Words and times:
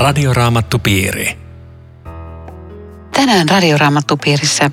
Radioraamattupiiri. 0.00 1.38
Tänään 3.12 3.48
Radioraamattupiirissä 3.48 4.70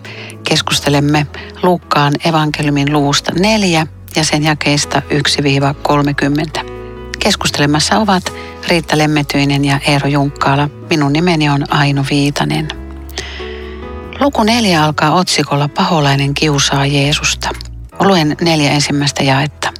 keskustelemme 0.50 1.28
Luukkaan 1.64 2.14
evankeliumin 2.26 2.94
luvusta 2.94 3.32
4 3.40 3.88
ja 4.16 4.24
sen 4.24 4.44
jakeista 4.44 5.02
1-30. 6.64 6.70
Keskustelemassa 7.20 7.98
ovat 7.98 8.34
Riitta 8.68 8.98
Lemmetyinen 8.98 9.66
ja 9.66 9.80
Eero 9.88 10.08
Junkkaala. 10.08 10.70
Minun 10.90 11.14
nimeni 11.14 11.50
on 11.50 11.74
Aino 11.74 12.06
Viitanen. 12.10 12.68
Luku 14.20 14.44
4 14.44 14.84
alkaa 14.84 15.12
otsikolla 15.14 15.68
Paholainen 15.68 16.34
kiusaa 16.34 16.86
Jeesusta. 16.86 17.50
Luen 18.00 18.38
neljä 18.42 18.72
ensimmäistä 18.72 19.24
jaetta. 19.24 19.74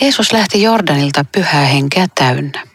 Jeesus 0.00 0.32
lähti 0.32 0.62
Jordanilta 0.62 1.24
pyhää 1.24 1.64
henkeä 1.64 2.06
täynnä. 2.14 2.67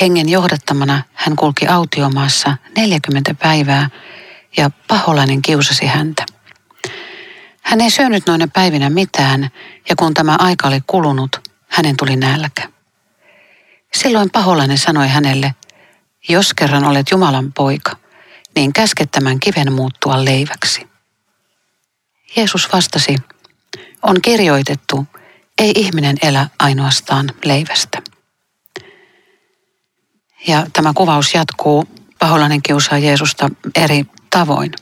Hengen 0.00 0.28
johdattamana 0.28 1.02
hän 1.12 1.36
kulki 1.36 1.66
autiomaassa 1.66 2.56
40 2.76 3.34
päivää 3.34 3.90
ja 4.56 4.70
paholainen 4.88 5.42
kiusasi 5.42 5.86
häntä. 5.86 6.26
Hän 7.62 7.80
ei 7.80 7.90
syönyt 7.90 8.26
noina 8.26 8.48
päivinä 8.48 8.90
mitään 8.90 9.50
ja 9.88 9.96
kun 9.96 10.14
tämä 10.14 10.36
aika 10.38 10.68
oli 10.68 10.80
kulunut, 10.86 11.50
hänen 11.68 11.96
tuli 11.96 12.16
nälkä. 12.16 12.68
Silloin 13.94 14.30
paholainen 14.30 14.78
sanoi 14.78 15.08
hänelle, 15.08 15.54
jos 16.28 16.54
kerran 16.54 16.84
olet 16.84 17.10
Jumalan 17.10 17.52
poika, 17.52 17.96
niin 18.56 18.72
käske 18.72 19.06
tämän 19.06 19.40
kiven 19.40 19.72
muuttua 19.72 20.24
leiväksi. 20.24 20.86
Jeesus 22.36 22.72
vastasi, 22.72 23.16
on 24.02 24.16
kirjoitettu, 24.22 25.06
ei 25.58 25.72
ihminen 25.74 26.16
elä 26.22 26.48
ainoastaan 26.58 27.30
leivästä. 27.44 28.15
Ja 30.46 30.66
tämä 30.72 30.92
kuvaus 30.94 31.34
jatkuu. 31.34 31.84
Paholainen 32.18 32.62
kiusaa 32.62 32.98
Jeesusta 32.98 33.48
eri 33.74 34.04
tavoin. 34.30 34.72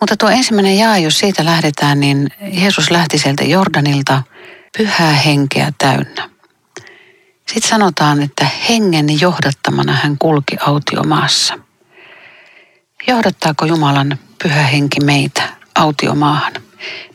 Mutta 0.00 0.16
tuo 0.16 0.28
ensimmäinen 0.28 0.78
jaa, 0.78 0.98
jos 0.98 1.18
siitä 1.18 1.44
lähdetään, 1.44 2.00
niin 2.00 2.30
Jeesus 2.52 2.90
lähti 2.90 3.18
sieltä 3.18 3.44
Jordanilta 3.44 4.22
pyhää 4.78 5.12
henkeä 5.12 5.72
täynnä. 5.78 6.30
Sitten 7.52 7.70
sanotaan, 7.70 8.22
että 8.22 8.46
hengen 8.68 9.20
johdattamana 9.20 9.92
hän 9.92 10.16
kulki 10.18 10.56
autiomaassa. 10.60 11.58
Johdattaako 13.06 13.64
Jumalan 13.64 14.18
pyhä 14.42 14.62
henki 14.62 15.00
meitä 15.04 15.42
autiomaahan? 15.74 16.52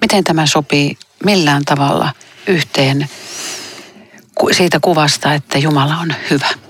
Miten 0.01 0.23
tämä 0.23 0.45
sopii 0.45 0.97
millään 1.25 1.65
tavalla 1.65 2.13
yhteen 2.47 3.09
siitä 4.51 4.79
kuvasta, 4.79 5.33
että 5.33 5.57
Jumala 5.57 5.97
on 5.97 6.13
hyvä? 6.29 6.62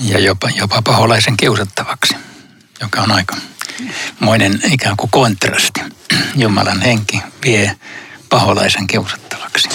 Ja 0.00 0.18
jopa, 0.18 0.48
jopa 0.56 0.82
paholaisen 0.82 1.36
kiusattavaksi, 1.36 2.16
joka 2.80 3.00
on 3.00 3.12
aika 3.12 3.36
moinen 4.20 4.60
ikään 4.72 4.96
kuin 4.96 5.10
kontrasti. 5.10 5.80
Jumalan 6.36 6.80
henki 6.80 7.22
vie 7.44 7.76
paholaisen 8.28 8.86
kiusattavaksi. 8.86 9.68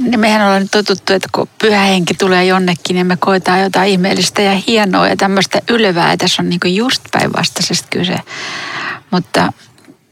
Niin 0.00 0.20
mehän 0.20 0.42
ollaan 0.46 0.68
totuttu, 0.68 1.12
että 1.12 1.28
kun 1.32 1.48
pyhä 1.58 1.80
henki 1.80 2.14
tulee 2.14 2.44
jonnekin, 2.44 2.94
niin 2.94 3.06
me 3.06 3.16
koetaan 3.16 3.60
jotain 3.60 3.90
ihmeellistä 3.90 4.42
ja 4.42 4.60
hienoa 4.66 5.08
ja 5.08 5.16
tämmöistä 5.16 5.62
ylevää. 5.68 6.10
Ja 6.10 6.16
tässä 6.16 6.42
on 6.42 6.48
niin 6.48 6.76
just 6.76 7.02
päinvastaisesta 7.12 7.88
kyse. 7.90 8.18
Mutta 9.10 9.52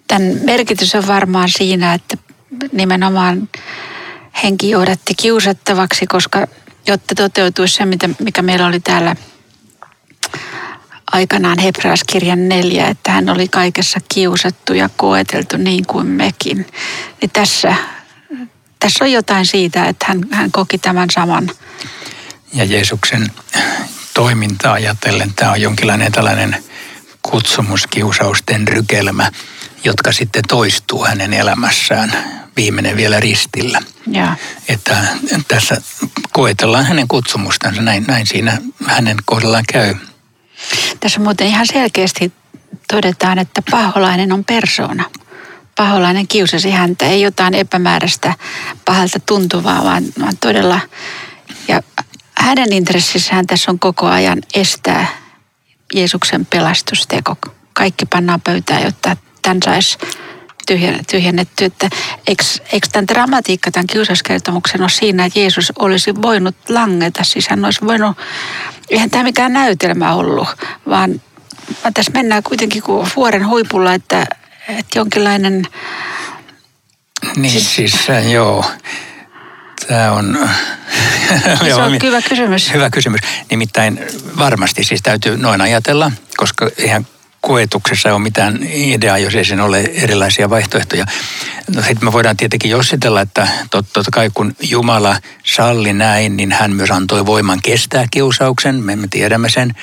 tämän 0.06 0.22
merkitys 0.44 0.94
on 0.94 1.06
varmaan 1.06 1.48
siinä, 1.48 1.94
että 1.94 2.16
nimenomaan 2.72 3.48
henki 4.42 4.70
johdatti 4.70 5.14
kiusattavaksi, 5.14 6.06
koska 6.06 6.46
jotta 6.86 7.14
toteutuisi 7.14 7.74
se, 7.74 7.84
mikä 8.20 8.42
meillä 8.42 8.66
oli 8.66 8.80
täällä 8.80 9.16
aikanaan 11.12 11.58
Hebraaskirjan 11.58 12.48
neljä, 12.48 12.88
että 12.88 13.12
hän 13.12 13.28
oli 13.28 13.48
kaikessa 13.48 14.00
kiusattu 14.14 14.74
ja 14.74 14.90
koeteltu 14.96 15.56
niin 15.56 15.86
kuin 15.86 16.06
mekin. 16.06 16.66
Niin 17.20 17.30
tässä, 17.32 17.74
tässä 18.78 19.04
on 19.04 19.12
jotain 19.12 19.46
siitä, 19.46 19.84
että 19.84 20.06
hän, 20.08 20.20
hän 20.30 20.52
koki 20.52 20.78
tämän 20.78 21.10
saman. 21.10 21.50
Ja 22.52 22.64
Jeesuksen 22.64 23.30
toimintaa 24.14 24.72
ajatellen 24.72 25.32
tämä 25.36 25.52
on 25.52 25.60
jonkinlainen 25.60 26.12
tällainen 26.12 26.64
kutsumuskiusausten 27.22 28.68
rykelmä, 28.68 29.30
jotka 29.84 30.12
sitten 30.12 30.42
toistuu 30.48 31.04
hänen 31.04 31.32
elämässään 31.32 32.40
viimeinen 32.56 32.96
vielä 32.96 33.20
ristillä. 33.20 33.82
Ja. 34.06 34.36
Että 34.68 35.04
tässä 35.48 35.80
koetellaan 36.32 36.86
hänen 36.86 37.08
kutsumustansa, 37.08 37.82
näin, 37.82 38.04
näin 38.08 38.26
siinä 38.26 38.58
hänen 38.86 39.16
kohdallaan 39.24 39.64
käy. 39.72 39.94
Tässä 41.00 41.20
muuten 41.20 41.46
ihan 41.46 41.66
selkeästi 41.66 42.32
todetaan, 42.88 43.38
että 43.38 43.62
paholainen 43.70 44.32
on 44.32 44.44
persona. 44.44 45.04
Paholainen 45.76 46.28
kiusasi 46.28 46.70
häntä, 46.70 47.06
ei 47.06 47.22
jotain 47.22 47.54
epämääräistä 47.54 48.34
pahalta 48.84 49.20
tuntuvaa, 49.20 49.84
vaan, 49.84 50.04
vaan 50.20 50.36
todella. 50.40 50.80
Ja 51.68 51.82
hänen 52.34 52.72
intressissään 52.72 53.46
tässä 53.46 53.70
on 53.70 53.78
koko 53.78 54.06
ajan 54.06 54.38
estää 54.54 55.06
Jeesuksen 55.94 56.46
pelastusteko. 56.46 57.36
Kaikki 57.72 58.06
pannaan 58.06 58.40
pöytään, 58.40 58.82
jotta 58.82 59.16
tämän 59.42 59.58
saisi 59.64 59.98
tyhjennetty. 61.10 61.64
Että 61.64 61.90
eikö, 62.26 62.44
eikö 62.72 62.88
tämän 62.92 63.08
dramatiikka, 63.08 63.70
tämän 63.70 63.86
kiusauskertomuksen 63.86 64.80
ole 64.80 64.90
siinä, 64.90 65.24
että 65.24 65.38
Jeesus 65.38 65.72
olisi 65.78 66.14
voinut 66.22 66.56
langeta. 66.68 67.24
Siis 67.24 67.48
hän 67.48 67.64
olisi 67.64 67.80
voinut, 67.86 68.16
eihän 68.90 69.10
tämä 69.10 69.24
mikään 69.24 69.52
näytelmä 69.52 70.14
ollut, 70.14 70.48
vaan 70.88 71.20
tässä 71.94 72.12
mennään 72.12 72.42
kuitenkin 72.42 72.82
kuin 72.82 73.08
vuoren 73.16 73.46
huipulla, 73.46 73.94
että, 73.94 74.26
että 74.68 74.98
jonkinlainen... 74.98 75.66
Niin 77.36 77.52
siis, 77.52 77.74
siis 77.76 78.10
äh, 78.10 78.30
joo. 78.30 78.64
Tämä 79.88 80.12
on... 80.12 80.38
Se 81.64 81.74
on 81.74 81.98
hyvä 82.02 82.22
kysymys. 82.22 82.72
Hyvä 82.72 82.90
kysymys. 82.90 83.20
Nimittäin 83.50 84.00
varmasti 84.38 84.84
siis 84.84 85.02
täytyy 85.02 85.36
noin 85.36 85.60
ajatella, 85.60 86.12
koska 86.36 86.70
ihan 86.78 87.06
koetuksessa 87.40 88.12
ole 88.12 88.18
mitään 88.18 88.58
ideaa, 88.72 89.18
jos 89.18 89.34
ei 89.34 89.44
siinä 89.44 89.64
ole 89.64 89.80
erilaisia 89.80 90.50
vaihtoehtoja. 90.50 91.04
No 91.74 91.82
sitten 91.82 92.04
me 92.04 92.12
voidaan 92.12 92.36
tietenkin 92.36 92.70
jossitella, 92.70 93.20
että 93.20 93.48
totta 93.70 94.02
kai 94.12 94.30
kun 94.34 94.56
Jumala 94.62 95.16
salli 95.44 95.92
näin, 95.92 96.36
niin 96.36 96.52
hän 96.52 96.72
myös 96.72 96.90
antoi 96.90 97.26
voiman 97.26 97.58
kestää 97.62 98.06
kiusauksen, 98.10 98.74
me, 98.74 98.96
me 98.96 99.08
tiedämme 99.10 99.50
sen. 99.50 99.74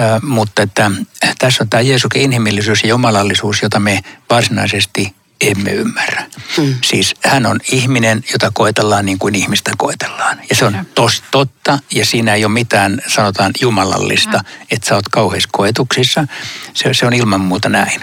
Ö, 0.00 0.20
mutta 0.22 0.62
että 0.62 0.90
tässä 1.38 1.64
on 1.64 1.70
tämä 1.70 1.80
Jeesuksen 1.80 2.22
inhimillisyys 2.22 2.82
ja 2.82 2.88
jumalallisuus, 2.88 3.62
jota 3.62 3.80
me 3.80 4.00
varsinaisesti 4.30 5.19
emme 5.40 5.70
ymmärrä. 5.70 6.24
Hmm. 6.56 6.74
Siis 6.84 7.14
hän 7.24 7.46
on 7.46 7.60
ihminen, 7.72 8.24
jota 8.32 8.50
koetellaan 8.54 9.06
niin 9.06 9.18
kuin 9.18 9.34
ihmistä 9.34 9.70
koetellaan. 9.78 10.40
Ja 10.50 10.56
se 10.56 10.64
on 10.64 10.86
tos, 10.94 11.22
totta 11.30 11.78
ja 11.94 12.06
siinä 12.06 12.34
ei 12.34 12.44
ole 12.44 12.52
mitään, 12.52 13.02
sanotaan, 13.06 13.52
jumalallista, 13.60 14.38
hmm. 14.38 14.66
että 14.70 14.88
sä 14.88 14.94
oot 14.94 15.08
kauheissa 15.08 15.48
koetuksissa. 15.52 16.26
Se, 16.74 16.94
se 16.94 17.06
on 17.06 17.12
ilman 17.12 17.40
muuta 17.40 17.68
näin. 17.68 18.00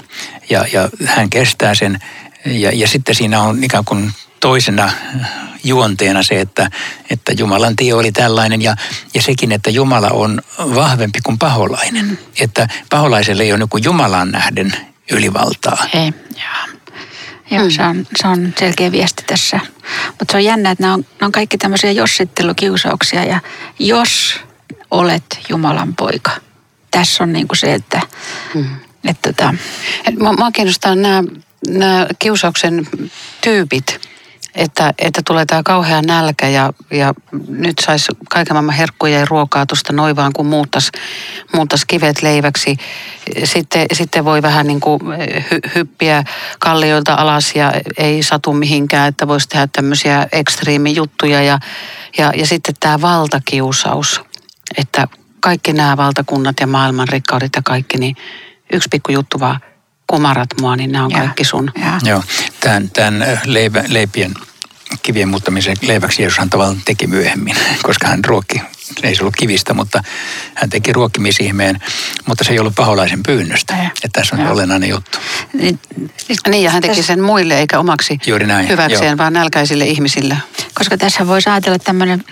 Ja, 0.50 0.66
ja 0.74 0.90
hän 1.06 1.30
kestää 1.30 1.76
sen 1.76 2.00
ja, 2.46 2.72
ja 2.74 2.88
sitten 2.88 3.16
siinä 3.16 3.42
on 3.42 3.64
ikään 3.64 3.86
kuin 3.86 4.12
toisena 4.40 4.92
juonteena 5.64 6.24
se, 6.24 6.42
että, 6.42 6.70
että 7.10 7.32
Jumalan 7.38 7.76
tie 7.76 7.94
oli 7.94 8.12
tällainen 8.12 8.62
ja, 8.62 8.76
ja 9.14 9.22
sekin, 9.22 9.52
että 9.52 9.70
Jumala 9.70 10.10
on 10.10 10.42
vahvempi 10.58 11.20
kuin 11.24 11.38
paholainen. 11.38 12.06
Hmm. 12.06 12.18
Että 12.40 12.68
paholaiselle 12.90 13.44
ei 13.44 13.54
ole 13.54 13.60
niin 13.60 13.84
Jumalan 13.84 14.32
nähden 14.32 14.74
ylivaltaa. 15.12 15.88
Ei, 15.94 16.14
joo. 16.36 16.77
Joo, 17.52 17.64
mm. 17.64 17.72
se, 17.72 17.84
on, 17.84 18.08
se 18.16 18.28
on 18.28 18.54
selkeä 18.60 18.92
viesti 18.92 19.24
tässä. 19.28 19.60
Mutta 20.08 20.32
se 20.32 20.38
on 20.38 20.44
jännä, 20.44 20.72
että 20.72 20.84
nämä 20.84 20.94
on, 20.94 21.06
nämä 21.20 21.28
on 21.28 21.32
kaikki 21.32 21.58
tämmöisiä 21.58 21.92
jossittelukiusauksia 21.92 23.24
ja 23.24 23.40
jos 23.80 24.40
olet 24.92 25.40
Jumalan 25.50 25.96
poika. 25.96 26.32
Tässä 26.92 27.24
on 27.24 27.34
niin 27.34 27.48
kuin 27.48 27.58
se, 27.58 27.74
että... 27.74 28.02
Mm. 28.54 28.66
että 29.06 29.34
tota... 29.34 29.54
Mä, 30.20 30.34
mä 30.34 30.52
kiinnostaa 30.52 30.96
nämä, 30.96 31.24
nämä 31.68 32.08
kiusauksen 32.20 32.88
tyypit 33.42 34.07
että, 34.58 34.94
että 34.98 35.22
tulee 35.26 35.46
tämä 35.46 35.64
kauhea 35.64 36.02
nälkä 36.02 36.48
ja, 36.48 36.74
ja 36.92 37.14
nyt 37.48 37.80
saisi 37.86 38.12
kaiken 38.30 38.54
maailman 38.54 38.76
herkkuja 38.76 39.20
ja 39.20 39.26
ruokaa 39.30 39.66
tuosta 39.66 39.94
noin 39.94 40.16
vaan, 40.16 40.34
kun 40.34 40.46
muuttas, 40.46 40.92
muuttas 41.54 41.86
kivet 41.86 42.22
leiväksi. 42.22 42.78
Sitten, 43.44 43.86
sitten 43.94 44.26
voi 44.26 44.42
vähän 44.42 44.68
niin 44.68 44.80
kuin 44.80 45.02
hy, 45.52 45.60
hyppiä 45.76 46.24
kallioilta 46.60 47.14
alas 47.14 47.56
ja 47.56 47.74
ei 47.98 48.24
satu 48.24 48.54
mihinkään, 48.54 49.08
että 49.08 49.28
voisi 49.28 49.50
tehdä 49.50 49.68
tämmöisiä 49.74 50.28
ekstriimijuttuja. 50.32 51.44
Ja, 51.44 51.60
ja, 52.18 52.32
ja 52.36 52.48
sitten 52.48 52.76
tämä 52.80 53.02
valtakiusaus, 53.02 54.22
että 54.78 55.08
kaikki 55.40 55.74
nämä 55.74 55.98
valtakunnat 55.98 56.60
ja 56.60 56.68
maailman 56.68 57.08
rikkaudet 57.08 57.52
ja 57.56 57.62
kaikki, 57.66 57.98
niin 57.98 58.16
yksi 58.74 58.90
pikku 58.92 59.12
juttu 59.12 59.40
vaan– 59.40 59.60
kumarat 60.08 60.50
mua, 60.62 60.76
niin 60.76 60.92
nämä 60.92 61.06
on 61.06 61.12
ja, 61.12 61.18
kaikki 61.18 61.44
sun. 61.44 61.72
Ja. 61.82 62.00
Joo, 62.04 62.24
tämän, 62.60 62.90
tämän 62.90 63.40
leipä, 63.46 63.84
leipien 63.88 64.34
kivien 65.04 65.28
muuttamisen 65.28 65.78
leiväksi 65.82 66.22
Jeesus 66.22 66.40
hän 66.40 66.50
tavallaan 66.50 66.82
teki 66.86 67.08
myöhemmin, 67.08 67.56
koska 67.84 68.08
hän 68.08 68.26
ruokki 68.26 68.62
ei 69.04 69.16
se 69.16 69.22
ollut 69.22 69.36
kivistä, 69.36 69.74
mutta 69.74 70.04
hän 70.56 70.70
teki 70.70 70.94
ruokkimisihmeen, 70.94 71.82
mutta 72.26 72.44
se 72.44 72.52
ei 72.52 72.60
ollut 72.60 72.76
paholaisen 72.76 73.24
pyynnöstä. 73.24 73.78
Ei. 73.82 73.86
Että 73.86 74.10
tässä 74.14 74.36
on 74.36 74.42
Joo. 74.42 74.54
olennainen 74.54 74.90
juttu. 74.90 75.18
Niin, 75.54 75.80
Niin, 76.48 76.64
ja 76.64 76.72
hän 76.72 76.82
teki 76.82 77.04
sen 77.04 77.22
muille 77.22 77.60
eikä 77.60 77.80
omaksi 77.80 78.18
Juuri 78.28 78.48
näin, 78.48 78.70
hyväkseen, 78.70 79.10
joo. 79.10 79.18
vaan 79.18 79.34
nälkäisille 79.34 79.86
ihmisille. 79.86 80.38
koska 80.74 80.98
tässä 80.98 81.28
voisi 81.28 81.50
ajatella 81.50 81.80
tämmöinen 81.80 82.24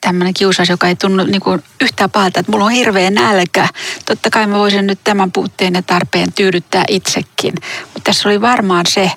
tämmöinen 0.00 0.34
kiusaus, 0.34 0.68
joka 0.68 0.88
ei 0.88 0.96
tunnu 0.96 1.24
niin 1.24 1.40
kuin 1.40 1.62
yhtään 1.80 2.10
pahalta, 2.10 2.40
että 2.40 2.52
mulla 2.52 2.64
on 2.64 2.70
hirveä 2.70 3.10
nälkä. 3.10 3.68
Totta 4.06 4.30
kai 4.30 4.46
mä 4.46 4.58
voisin 4.58 4.86
nyt 4.86 4.98
tämän 5.04 5.32
puutteen 5.32 5.74
ja 5.74 5.82
tarpeen 5.82 6.32
tyydyttää 6.32 6.84
itsekin. 6.88 7.54
Mutta 7.84 8.00
tässä 8.04 8.28
oli 8.28 8.40
varmaan 8.40 8.86
se, 8.88 9.10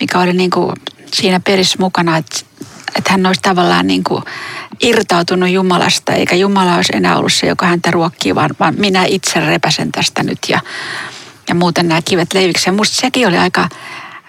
mikä 0.00 0.18
oli 0.18 0.32
niin 0.32 0.50
kuin 0.50 0.72
siinä 1.14 1.40
perissä 1.40 1.76
mukana, 1.80 2.16
että, 2.16 2.40
että 2.96 3.12
hän 3.12 3.26
olisi 3.26 3.40
tavallaan 3.42 3.86
niin 3.86 4.04
kuin 4.04 4.22
irtautunut 4.80 5.48
Jumalasta, 5.48 6.12
eikä 6.12 6.36
Jumala 6.36 6.74
olisi 6.74 6.96
enää 6.96 7.16
ollut 7.16 7.32
se, 7.32 7.46
joka 7.46 7.66
häntä 7.66 7.90
ruokkii, 7.90 8.34
vaan, 8.34 8.50
vaan 8.60 8.74
minä 8.78 9.04
itse 9.04 9.40
repäsen 9.40 9.92
tästä 9.92 10.22
nyt 10.22 10.38
ja, 10.48 10.60
ja 11.48 11.54
muuten 11.54 11.88
nämä 11.88 12.02
kivet 12.04 12.32
leiviksi. 12.34 12.68
Ja 12.68 12.72
musta 12.72 12.96
sekin 12.96 13.28
oli 13.28 13.38
aika, 13.38 13.68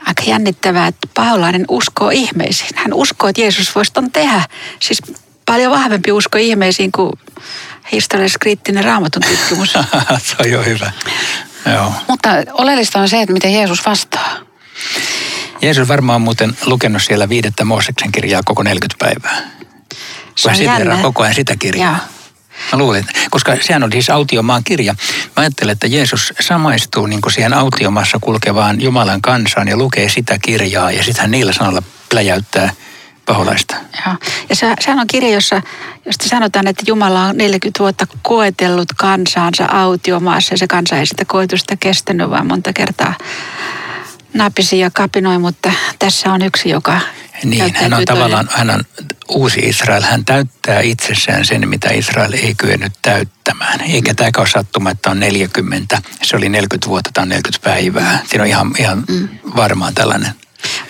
aika 0.08 0.24
jännittävää, 0.28 0.88
että 0.88 1.08
paholainen 1.14 1.66
uskoo 1.70 2.10
ihmeisiin. 2.10 2.70
Hän 2.76 2.94
uskoo, 2.94 3.30
että 3.30 3.42
Jeesus 3.42 3.76
voisi 3.76 3.94
ton 3.94 4.12
tehdä. 4.12 4.44
Siis 4.80 5.02
paljon 5.46 5.72
vahvempi 5.72 6.12
usko 6.12 6.38
ihmeisiin 6.38 6.92
kuin 6.92 7.12
historiallisesti 7.92 8.40
kriittinen 8.40 8.84
raamatun 8.84 9.22
tutkimus. 9.22 9.74
se 10.28 10.36
on 10.40 10.52
jo 10.52 10.64
hyvä. 10.64 10.92
Joo. 11.74 11.94
Mutta 12.08 12.30
oleellista 12.54 13.00
on 13.00 13.10
se, 13.10 13.22
että 13.22 13.34
miten 13.34 13.54
Jeesus 13.54 13.86
vastaa. 13.86 14.38
Jeesus 15.62 15.88
varmaan 15.88 16.16
on 16.16 16.22
muuten 16.22 16.58
lukenut 16.66 17.04
siellä 17.04 17.30
viidettä 17.30 17.66
Mooseksen 17.66 18.12
kirjaa 18.12 18.42
koko 18.46 18.64
40 18.64 19.06
päivää. 19.06 19.52
Se 20.36 20.50
on 20.50 20.64
jännä. 20.64 20.98
koko 21.02 21.24
ajan 21.24 21.36
sitä 21.36 21.56
kirjaa. 21.60 21.92
Joo. 21.92 22.22
Mä 22.72 22.78
luulen, 22.78 23.06
koska 23.30 23.58
sehän 23.62 23.84
on 23.84 23.92
siis 23.92 24.10
autiomaan 24.10 24.64
kirja. 24.64 24.96
Mä 25.26 25.32
ajattelen, 25.36 25.74
että 25.74 25.88
Jeesus 25.88 26.34
samaistuu 26.40 27.06
niin 27.06 27.22
kuin 27.22 27.34
siihen 27.34 27.54
autiomaassa 27.54 28.18
kulkevaan 28.22 28.82
Jumalan 28.82 29.22
kansaan 29.22 29.68
ja 29.68 29.78
lukee 29.78 30.10
sitä 30.10 30.38
kirjaa 30.42 30.92
ja 30.92 31.04
sitten 31.04 31.22
hän 31.22 31.32
niillä 31.32 31.54
sanoilla 31.54 31.84
pläjäyttää 32.10 32.74
paholaista. 33.26 33.76
Joo. 34.06 34.16
Ja 34.50 34.56
se, 34.56 34.74
sehän 34.80 35.00
on 35.00 35.08
kirja, 35.08 35.30
jossa, 35.30 35.62
josta 36.06 36.30
sanotaan, 36.30 36.68
että 36.68 36.84
Jumala 36.88 37.26
on 37.26 37.38
40 37.38 37.80
vuotta 37.80 38.08
koetellut 38.22 38.94
kansaansa 38.98 39.66
autiomaassa 39.66 40.54
ja 40.54 40.58
se 40.58 40.68
kansa 40.68 40.98
ei 40.98 41.06
sitä 41.06 41.26
koetusta 41.26 41.76
kestänyt, 41.80 42.30
vaan 42.30 42.48
monta 42.48 42.74
kertaa 42.74 43.14
napisi 44.34 44.80
ja 44.80 44.92
kapinoi, 44.92 45.40
mutta 45.40 45.72
tässä 46.00 46.32
on 46.32 46.42
yksi, 46.42 46.70
joka 46.70 47.00
Niin, 47.44 47.76
hän 47.76 47.94
on 47.94 48.06
tavallaan, 48.06 48.50
hän 48.52 48.70
on 48.70 48.84
uusi 49.30 49.60
Israel. 49.60 50.04
Hän 50.04 50.26
täyttää 50.26 50.82
itsessään 50.82 51.46
sen, 51.46 51.70
mitä 51.70 51.90
Israel 51.90 52.34
ei 52.34 52.56
kyennyt 52.58 52.94
täyttämään. 53.02 53.82
Eikä 53.82 54.14
tämä 54.14 54.30
ole 54.38 54.48
sattuma, 54.48 54.92
että 54.92 55.12
on 55.12 55.20
40. 55.20 56.02
Se 56.24 56.38
oli 56.38 56.50
40 56.50 56.88
vuotta, 56.88 57.22
on 57.22 57.30
40 57.30 57.70
päivää. 57.70 58.20
Siinä 58.26 58.44
on 58.44 58.50
ihan, 58.50 58.72
ihan 58.80 59.04
mm. 59.08 59.28
varmaan 59.56 59.94
tällainen. 59.94 60.32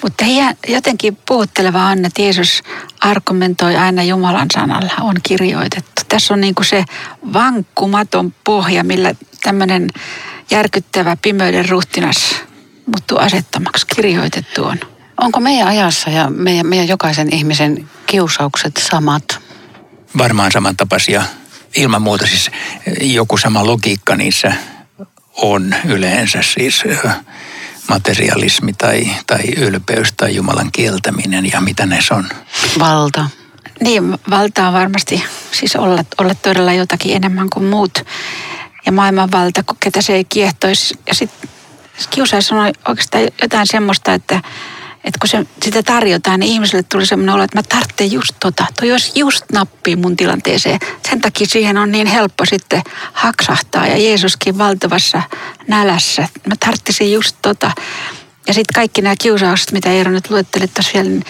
Mutta 0.02 0.26
jotenkin 0.68 1.18
puhutteleva 1.28 1.86
on, 1.86 2.06
että 2.06 2.22
Jeesus 2.22 2.64
argumentoi 3.02 3.76
aina 3.76 4.04
Jumalan 4.04 4.48
sanalla, 4.54 4.94
on 5.02 5.16
kirjoitettu. 5.24 6.02
Tässä 6.08 6.34
on 6.34 6.42
niin 6.42 6.56
kuin 6.56 6.66
se 6.66 6.84
vankkumaton 7.34 8.34
pohja, 8.44 8.84
millä 8.84 9.16
tämmöinen 9.44 9.88
järkyttävä 10.52 11.18
pimeyden 11.22 11.70
ruhtinas 11.70 12.36
muuttuu 12.92 13.18
asettamaksi. 13.18 13.86
Kirjoitettu 13.96 14.64
on. 14.64 14.80
Onko 15.22 15.40
meidän 15.40 15.68
ajassa 15.68 16.10
ja 16.10 16.30
meidän, 16.30 16.68
meidän 16.68 16.88
jokaisen 16.88 17.34
ihmisen 17.34 17.90
kiusaukset 18.06 18.78
samat? 18.90 19.40
Varmaan 20.18 20.52
samantapaisia. 20.52 21.24
Ilman 21.76 22.02
muuta 22.02 22.28
siis 22.28 22.52
joku 23.02 23.38
sama 23.38 23.66
logiikka 23.66 24.16
niissä 24.16 24.54
on 25.38 25.76
yleensä 25.86 26.42
siis 26.42 26.84
ö, 26.86 27.10
materialismi 27.90 28.74
tai, 28.74 29.08
tai 29.28 29.42
ylpeys 29.58 30.14
tai 30.18 30.36
Jumalan 30.36 30.72
kieltäminen 30.72 31.52
ja 31.52 31.62
mitä 31.62 31.86
ne 31.86 32.00
on. 32.12 32.30
Valta. 32.80 33.30
Niin, 33.84 34.18
valta 34.30 34.68
on 34.68 34.74
varmasti 34.74 35.24
siis 35.52 35.76
olla, 35.76 36.04
olla 36.18 36.36
todella 36.36 36.74
jotakin 36.74 37.16
enemmän 37.16 37.50
kuin 37.50 37.66
muut. 37.66 38.06
Ja 38.86 38.92
maailman 38.92 39.32
valta, 39.32 39.64
kun 39.64 39.78
ketä 39.80 40.02
se 40.02 40.14
ei 40.14 40.26
kiehtoisi. 40.26 41.00
Ja 41.08 41.16
sitten 41.16 41.50
kiusaus 42.10 42.52
on 42.52 42.74
oikeastaan 42.88 43.24
jotain 43.42 43.68
semmoista, 43.68 44.14
että, 44.14 44.36
että 45.04 45.20
kun 45.20 45.30
se, 45.30 45.46
sitä 45.64 45.84
tarjotaan, 45.84 46.40
niin 46.40 46.52
ihmiselle 46.52 46.84
tuli 46.84 47.06
semmoinen 47.06 47.36
olo, 47.36 47.44
että 47.44 47.58
mä 47.58 47.64
tarvitsen 47.64 48.12
just 48.12 48.36
tota. 48.40 48.66
Toi 48.80 48.92
olisi 48.92 49.12
just 49.16 49.46
nappi 49.54 49.96
mun 49.96 50.18
tilanteeseen. 50.18 50.80
Sen 51.10 51.22
takia 51.22 51.48
siihen 51.48 51.78
on 51.78 51.92
niin 51.92 52.08
helppo 52.08 52.46
sitten 52.46 52.82
haksahtaa. 53.14 53.88
Ja 53.88 53.98
Jeesuskin 53.98 54.58
valtavassa 54.58 55.22
nälässä. 55.68 56.28
Mä 56.48 56.56
tarvitsin 56.60 57.14
just 57.14 57.36
tota. 57.42 57.72
Ja 58.48 58.54
sitten 58.54 58.74
kaikki 58.76 59.02
nämä 59.02 59.16
kiusaukset, 59.22 59.72
mitä 59.72 59.90
Eero 59.90 60.12
nyt 60.12 60.30
luetteli 60.30 60.68
tuossa 60.68 60.92
vielä, 60.94 61.10
niin 61.10 61.26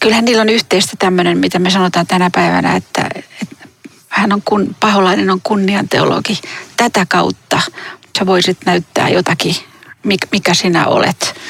kyllähän 0.00 0.24
niillä 0.24 0.42
on 0.42 0.48
yhteistä 0.48 0.96
tämmöinen, 0.98 1.38
mitä 1.38 1.58
me 1.58 1.70
sanotaan 1.70 2.06
tänä 2.06 2.30
päivänä, 2.34 2.76
että, 2.76 3.08
että 3.14 3.68
hän 4.08 4.32
on 4.32 4.42
kun, 4.44 4.76
paholainen 4.80 5.30
on 5.30 5.40
kunnianteologi. 5.42 6.38
Tätä 6.76 7.06
kautta 7.08 7.60
sä 8.18 8.26
voisit 8.26 8.58
näyttää 8.66 9.08
jotakin, 9.08 9.56
mik- 10.06 10.28
mikä 10.32 10.54
sinä 10.54 10.86
olet. 10.86 11.40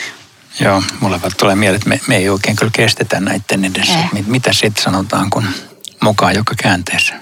Joo, 0.61 0.83
mulle 1.01 1.21
vaan 1.21 1.33
tulee 1.39 1.55
mieleen, 1.55 1.77
että 1.77 1.89
me, 1.89 2.01
me 2.07 2.17
ei 2.17 2.29
oikein 2.29 2.57
kyllä 2.57 2.73
kestetä 2.75 3.21
näiden 3.21 3.65
edessä. 3.65 3.99
Ei. 3.99 4.05
Mit, 4.13 4.27
mitä 4.27 4.53
sitten 4.53 4.85
sanotaan, 4.85 5.31
kun 5.31 5.45
mukaan 6.03 6.35
joka 6.35 6.55
käänteessä? 6.63 7.15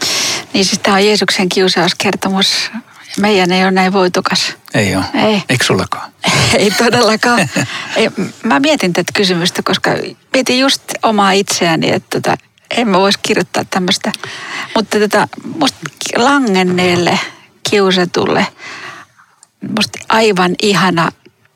Niin 0.53 0.65
siis 0.65 0.81
tämä 0.83 0.97
on 0.97 1.07
Jeesuksen 1.07 1.49
kiusauskertomus. 1.49 2.71
Meidän 3.21 3.53
ei 3.53 3.63
ole 3.63 3.71
näin 3.71 3.93
voitokas. 3.93 4.57
Ei 4.75 4.97
ole. 4.97 5.05
Ei. 5.15 5.43
Eikö 5.49 5.65
sullakaan? 5.65 6.13
Ei 6.59 6.71
todellakaan. 6.71 7.49
Ei, 7.97 8.11
mä 8.43 8.61
mietin 8.61 8.93
tätä 8.93 9.13
kysymystä, 9.15 9.63
koska 9.63 9.91
mietin 10.33 10.59
just 10.59 10.83
omaa 11.03 11.33
itseäni, 11.33 11.91
että 11.91 12.21
tota, 12.21 12.37
en 12.71 12.89
mä 12.89 12.99
voisi 12.99 13.19
kirjoittaa 13.23 13.65
tämmöistä. 13.71 14.13
Mutta 14.77 14.99
tota, 14.99 15.29
musta 15.59 15.79
langenneelle, 16.17 17.19
kiusatulle, 17.71 18.47
musta 19.77 19.99
aivan 20.09 20.55
ihana 20.63 21.11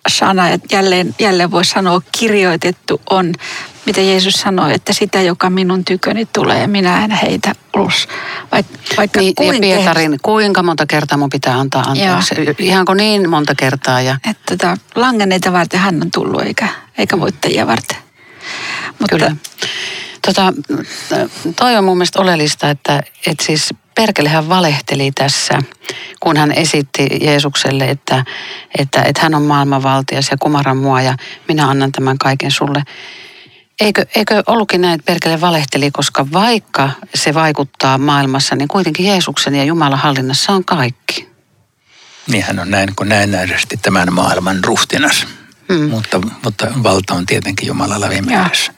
sana, 0.08 0.48
että 0.48 0.76
jälleen, 0.76 1.14
jälleen 1.18 1.50
voi 1.50 1.64
sanoa 1.64 2.02
kirjoitettu 2.18 3.00
on, 3.10 3.32
mitä 3.86 4.00
Jeesus 4.00 4.34
sanoi, 4.34 4.74
että 4.74 4.92
sitä, 4.92 5.22
joka 5.22 5.50
minun 5.50 5.84
tyköni 5.84 6.28
tulee, 6.32 6.66
minä 6.66 7.04
en 7.04 7.10
heitä 7.10 7.54
ulos. 7.76 8.08
Vaikka, 8.52 8.78
vaikka 8.96 9.20
Niin, 9.20 9.28
ja 9.28 9.34
kuinka 9.36 9.60
Pietarin, 9.60 10.18
kuinka 10.22 10.62
monta 10.62 10.86
kertaa 10.86 11.18
mun 11.18 11.30
pitää 11.30 11.58
antaa 11.58 11.82
anteeksi? 11.82 12.34
Ihanko 12.58 12.94
niin 12.94 13.30
monta 13.30 13.54
kertaa? 13.54 14.00
Ja, 14.00 14.18
että 14.30 14.56
tota, 14.56 14.76
langenneita 14.94 15.52
varten 15.52 15.80
hän 15.80 16.02
on 16.02 16.10
tullut, 16.10 16.42
eikä, 16.42 16.68
eikä 16.98 17.20
voittajia 17.20 17.66
varten. 17.66 17.98
Mutta 18.98 19.16
Kyllä. 19.16 19.36
Tota, 20.26 20.52
toi 21.56 21.76
on 21.76 21.84
mun 21.84 21.96
mielestä 21.96 22.20
oleellista, 22.20 22.70
että, 22.70 23.02
että 23.26 23.44
siis 23.44 23.74
Perkelehän 23.94 24.48
valehteli 24.48 25.12
tässä, 25.12 25.62
kun 26.20 26.36
hän 26.36 26.52
esitti 26.52 27.06
Jeesukselle, 27.20 27.84
että, 27.84 28.24
että, 28.78 29.02
että 29.02 29.22
hän 29.22 29.34
on 29.34 29.42
maailmanvaltias 29.42 30.28
ja 30.30 30.36
kumara 30.40 30.74
mua 30.74 31.02
ja 31.02 31.16
minä 31.48 31.68
annan 31.68 31.92
tämän 31.92 32.18
kaiken 32.18 32.50
sulle. 32.50 32.82
Eikö, 33.80 34.06
eikö 34.14 34.42
ollutkin 34.46 34.80
näin, 34.80 34.94
että 34.94 35.12
Perkele 35.12 35.40
valehteli, 35.40 35.90
koska 35.90 36.26
vaikka 36.32 36.90
se 37.14 37.34
vaikuttaa 37.34 37.98
maailmassa, 37.98 38.56
niin 38.56 38.68
kuitenkin 38.68 39.06
Jeesuksen 39.06 39.54
ja 39.54 39.64
Jumalan 39.64 39.98
hallinnassa 39.98 40.52
on 40.52 40.64
kaikki. 40.64 41.28
Niin 42.26 42.44
hän 42.44 42.58
on 42.58 42.70
näin 42.70 42.96
kuin 42.96 43.08
näennäisesti 43.08 43.76
tämän 43.76 44.12
maailman 44.12 44.64
ruhtinas. 44.64 45.26
Hmm. 45.72 45.90
Mutta, 45.90 46.20
mutta 46.44 46.66
valta 46.82 47.14
on 47.14 47.26
tietenkin 47.26 47.68
Jumalalla 47.68 48.08
viime 48.08 48.32
Joo. 48.32 48.42
kädessä. 48.42 48.72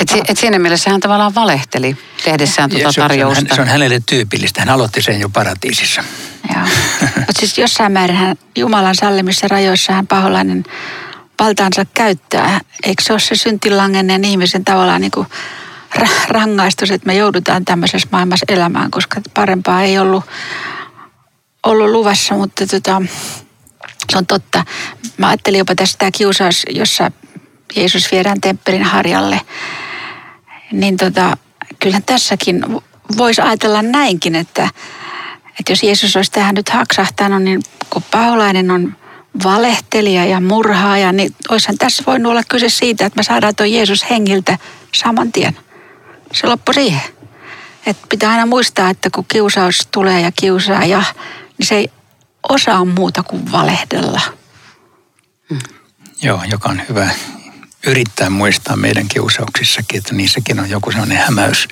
Et, 0.00 0.08
si- 0.08 0.22
et 0.28 0.38
siinä 0.38 0.58
mielessä 0.58 0.90
hän 0.90 1.00
tavallaan 1.00 1.34
valehteli 1.34 1.96
tehdessään 2.24 2.70
tuota 2.70 2.82
se, 2.82 2.86
on, 2.88 2.92
se, 2.94 3.00
on, 3.02 3.08
tarjousta. 3.08 3.54
se 3.54 3.60
on 3.60 3.68
hänelle 3.68 4.02
tyypillistä. 4.06 4.60
Hän 4.60 4.68
aloitti 4.68 5.02
sen 5.02 5.20
jo 5.20 5.28
paratiisissa. 5.28 6.04
Mutta 7.16 7.32
siis 7.40 7.58
jossain 7.58 7.92
määrin 7.92 8.16
hän, 8.16 8.36
Jumalan 8.56 8.94
sallimissa 8.94 9.48
rajoissa 9.48 9.92
hän 9.92 10.06
paholainen 10.06 10.64
valtaansa 11.40 11.86
käyttää. 11.94 12.60
Eikö 12.86 13.02
se 13.02 13.12
ole 13.12 13.20
se 13.20 13.34
syntilangenneen 13.36 14.24
ihmisen 14.24 14.64
tavallaan 14.64 15.00
niin 15.00 15.10
kuin 15.10 15.26
ra- 15.98 16.28
rangaistus, 16.28 16.90
että 16.90 17.06
me 17.06 17.14
joudutaan 17.14 17.64
tämmöisessä 17.64 18.08
maailmassa 18.12 18.46
elämään, 18.48 18.90
koska 18.90 19.20
parempaa 19.34 19.82
ei 19.82 19.98
ollut, 19.98 20.24
ollut 21.66 21.90
luvassa, 21.90 22.34
mutta 22.34 22.66
tota, 22.66 23.02
se 24.10 24.18
on 24.18 24.26
totta. 24.26 24.64
Mä 25.16 25.28
ajattelin 25.28 25.58
jopa 25.58 25.74
tästä 25.74 25.98
tämä 25.98 26.10
kiusaus, 26.10 26.62
jossa 26.70 27.10
Jeesus 27.76 28.12
viedään 28.12 28.40
temppelin 28.40 28.84
harjalle. 28.84 29.40
Niin 30.72 30.96
tota, 30.96 31.36
kyllähän 31.80 32.02
tässäkin 32.02 32.64
voisi 33.16 33.40
ajatella 33.40 33.82
näinkin, 33.82 34.34
että, 34.34 34.68
että 35.60 35.72
jos 35.72 35.82
Jeesus 35.82 36.16
olisi 36.16 36.32
tähän 36.32 36.54
nyt 36.54 36.68
haksahtanut, 36.68 37.42
niin 37.42 37.62
kun 37.90 38.02
paholainen 38.10 38.70
on 38.70 38.96
valehtelija 39.44 40.24
ja 40.24 40.40
murhaaja, 40.40 41.12
niin 41.12 41.34
olisihan 41.48 41.78
tässä 41.78 42.02
voinut 42.06 42.30
olla 42.30 42.42
kyse 42.48 42.68
siitä, 42.68 43.06
että 43.06 43.16
me 43.16 43.22
saadaan 43.22 43.56
tuo 43.56 43.66
Jeesus 43.66 44.10
hengiltä 44.10 44.58
saman 44.94 45.32
tien. 45.32 45.56
Se 46.32 46.46
loppui 46.46 46.74
siihen. 46.74 47.00
Et 47.86 47.96
pitää 48.08 48.30
aina 48.30 48.46
muistaa, 48.46 48.90
että 48.90 49.10
kun 49.10 49.24
kiusaus 49.28 49.88
tulee 49.90 50.20
ja 50.20 50.32
kiusaa, 50.32 50.84
ja, 50.84 51.02
niin 51.58 51.66
se 51.66 51.74
ei 51.74 51.90
osaa 52.48 52.84
muuta 52.84 53.22
kuin 53.22 53.52
valehdella. 53.52 54.20
Joo, 56.22 56.40
joka 56.50 56.68
on 56.68 56.82
hyvä 56.88 57.10
yrittää 57.86 58.30
muistaa 58.30 58.76
meidän 58.76 59.08
kiusauksissakin, 59.08 59.98
että 59.98 60.14
niissäkin 60.14 60.60
on 60.60 60.70
joku 60.70 60.90
sellainen 60.90 61.18
hämäys. 61.18 61.68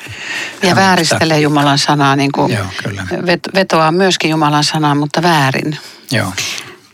Ja 0.62 0.76
vääristelee 0.76 1.40
Jumalan 1.40 1.78
sanaa, 1.78 2.16
niin 2.16 2.32
kuin 2.32 2.52
Joo, 2.52 2.66
kyllä. 2.82 3.06
vetoaa 3.54 3.92
myöskin 3.92 4.30
Jumalan 4.30 4.64
sanaa, 4.64 4.94
mutta 4.94 5.22
väärin. 5.22 5.78
Joo. 6.10 6.32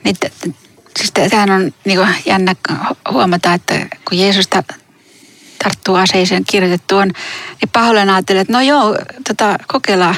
Niin, 0.05 0.17
siis 0.99 1.13
tämähän 1.13 1.51
on 1.51 1.73
niin 1.85 1.99
kuin 1.99 2.15
jännä 2.27 2.55
huomata, 3.11 3.55
että 3.55 3.75
kun 4.09 4.19
Jeesus 4.19 4.49
ta- 4.49 4.75
tarttuu 5.65 5.95
aseeseen 5.95 6.45
kirjoitettu 6.51 6.97
on, 6.97 7.09
niin 7.61 7.71
pahoillaan 7.73 8.11
ajattelee, 8.11 8.41
että 8.41 8.53
no 8.53 8.61
joo, 8.61 8.99
tota, 9.29 9.59
kokeillaan. 9.67 10.17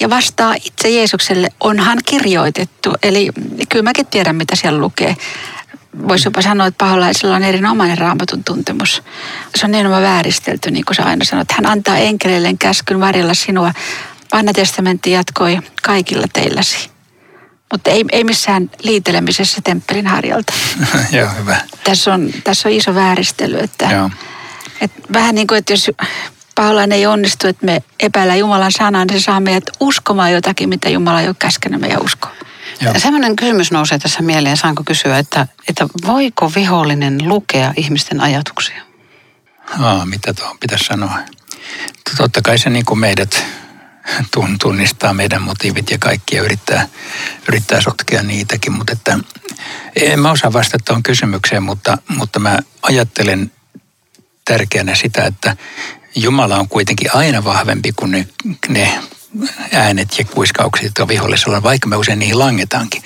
Ja 0.00 0.10
vastaa 0.10 0.54
itse 0.54 0.90
Jeesukselle, 0.90 1.48
onhan 1.60 1.98
kirjoitettu. 2.04 2.94
Eli 3.02 3.28
kyllä 3.68 3.82
mäkin 3.82 4.06
tiedän, 4.06 4.36
mitä 4.36 4.56
siellä 4.56 4.80
lukee. 4.80 5.16
Voisi 6.08 6.26
jopa 6.26 6.42
sanoa, 6.42 6.66
että 6.66 6.84
paholaisella 6.84 7.36
on 7.36 7.42
erinomainen 7.42 7.98
raamatun 7.98 8.44
tuntemus. 8.44 9.02
Se 9.54 9.66
on 9.66 9.70
nimenomaan 9.72 10.02
vääristelty, 10.02 10.70
niin 10.70 10.84
kuin 10.84 10.96
sä 10.96 11.04
aina 11.04 11.24
sanot. 11.24 11.52
Hän 11.52 11.66
antaa 11.66 11.96
enkeleille 11.96 12.54
käskyn 12.58 13.00
varjella 13.00 13.34
sinua. 13.34 13.72
Vanha 14.32 14.52
testamentti 14.52 15.10
jatkoi 15.10 15.58
kaikilla 15.82 16.26
teilläsi. 16.32 16.90
Mutta 17.72 17.90
ei, 17.90 18.04
ei 18.12 18.24
missään 18.24 18.70
liitelemisessä 18.82 19.60
temppelin 19.64 20.06
harjalta. 20.06 20.52
Joo, 21.12 21.28
hyvä. 21.38 21.56
Tässä 21.84 22.14
on, 22.14 22.30
tässä 22.44 22.68
on 22.68 22.74
iso 22.74 22.94
vääristely, 22.94 23.58
että, 23.58 24.10
että 24.80 25.00
vähän 25.12 25.34
niin 25.34 25.46
kuin, 25.46 25.58
että 25.58 25.72
jos 25.72 25.90
paholainen 26.54 26.98
ei 26.98 27.06
onnistu, 27.06 27.48
että 27.48 27.66
me 27.66 27.82
epäillä 28.00 28.36
Jumalan 28.36 28.72
sanaa, 28.72 29.04
niin 29.04 29.20
se 29.20 29.24
saa 29.24 29.40
meidät 29.40 29.70
uskomaan 29.80 30.32
jotakin, 30.32 30.68
mitä 30.68 30.88
Jumala 30.88 31.20
ei 31.20 31.26
ole 31.26 31.36
käskenyt 31.38 31.80
meidän 31.80 32.04
uskoa. 32.04 32.32
Joo. 32.80 32.94
Semmoinen 32.98 33.36
kysymys 33.36 33.72
nousee 33.72 33.98
tässä 33.98 34.22
mieleen, 34.22 34.56
saanko 34.56 34.82
kysyä, 34.86 35.18
että, 35.18 35.46
että 35.68 35.86
voiko 36.06 36.52
vihollinen 36.54 37.28
lukea 37.28 37.72
ihmisten 37.76 38.20
ajatuksia? 38.20 38.82
Aa, 39.80 40.06
mitä 40.06 40.34
tuohon 40.34 40.58
pitäisi 40.58 40.84
sanoa? 40.84 41.18
Totta 42.16 42.42
kai 42.42 42.58
se 42.58 42.70
niin 42.70 42.84
kuin 42.84 42.98
meidät 42.98 43.44
tun- 44.36 44.56
tunnistaa 44.60 45.14
meidän 45.14 45.42
motiivit 45.42 45.90
ja 45.90 45.98
kaikki 45.98 46.36
ja 46.36 46.42
yrittää, 46.42 46.88
yrittää 47.48 47.80
sotkea 47.80 48.22
niitäkin, 48.22 48.72
mutta 48.72 48.92
että 48.92 49.18
en 49.96 50.20
mä 50.20 50.30
osaa 50.30 50.52
vastata 50.52 50.84
tuohon 50.84 51.02
kysymykseen, 51.02 51.62
mutta, 51.62 51.98
mutta 52.08 52.38
mä 52.38 52.58
ajattelen 52.82 53.52
tärkeänä 54.44 54.94
sitä, 54.94 55.24
että 55.24 55.56
Jumala 56.14 56.56
on 56.56 56.68
kuitenkin 56.68 57.10
aina 57.14 57.44
vahvempi 57.44 57.92
kuin 57.96 58.10
ne, 58.10 58.26
ne 58.68 58.98
äänet 59.72 60.18
ja 60.18 60.24
kuiskaukset, 60.24 60.84
jotka 60.84 61.08
vihollisella 61.08 61.56
on, 61.56 61.62
vaikka 61.62 61.88
me 61.88 61.96
usein 61.96 62.18
niihin 62.18 62.38
langetaankin. 62.38 63.02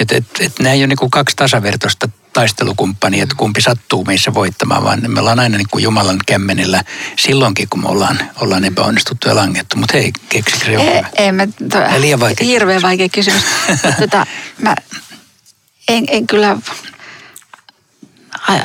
Että 0.00 0.16
et, 0.16 0.24
et 0.40 0.58
nämä 0.58 0.72
ei 0.72 0.80
ole 0.80 0.86
niin 0.86 1.10
kaksi 1.10 1.36
tasavertoista 1.36 2.08
taistelukumppania, 2.32 3.22
että 3.22 3.34
kumpi 3.38 3.60
sattuu 3.60 4.04
meissä 4.04 4.34
voittamaan, 4.34 4.84
vaan 4.84 5.02
me 5.08 5.20
ollaan 5.20 5.40
aina 5.40 5.56
niin 5.56 5.68
kuin 5.70 5.84
Jumalan 5.84 6.18
kämmenellä 6.26 6.84
silloinkin, 7.16 7.68
kun 7.68 7.80
me 7.80 7.88
ollaan, 7.88 8.18
ollaan 8.40 8.64
epäonnistuttu 8.64 9.28
ja 9.28 9.34
langettu. 9.34 9.76
Mutta 9.76 9.96
hei, 9.96 10.12
keksikö 10.28 10.64
se 10.64 10.72
joku? 10.72 10.86
Ei, 10.86 11.02
ei 11.14 11.32
mä, 11.32 11.46
to, 11.46 11.78
liian 11.98 12.20
vaikea 12.20 12.46
hirveän 12.46 12.82
vaikea 12.82 13.08
kysymys. 13.08 13.42
tota, 14.00 14.26
mä 14.58 14.74
en, 15.88 16.04
en 16.08 16.26
kyllä 16.26 16.56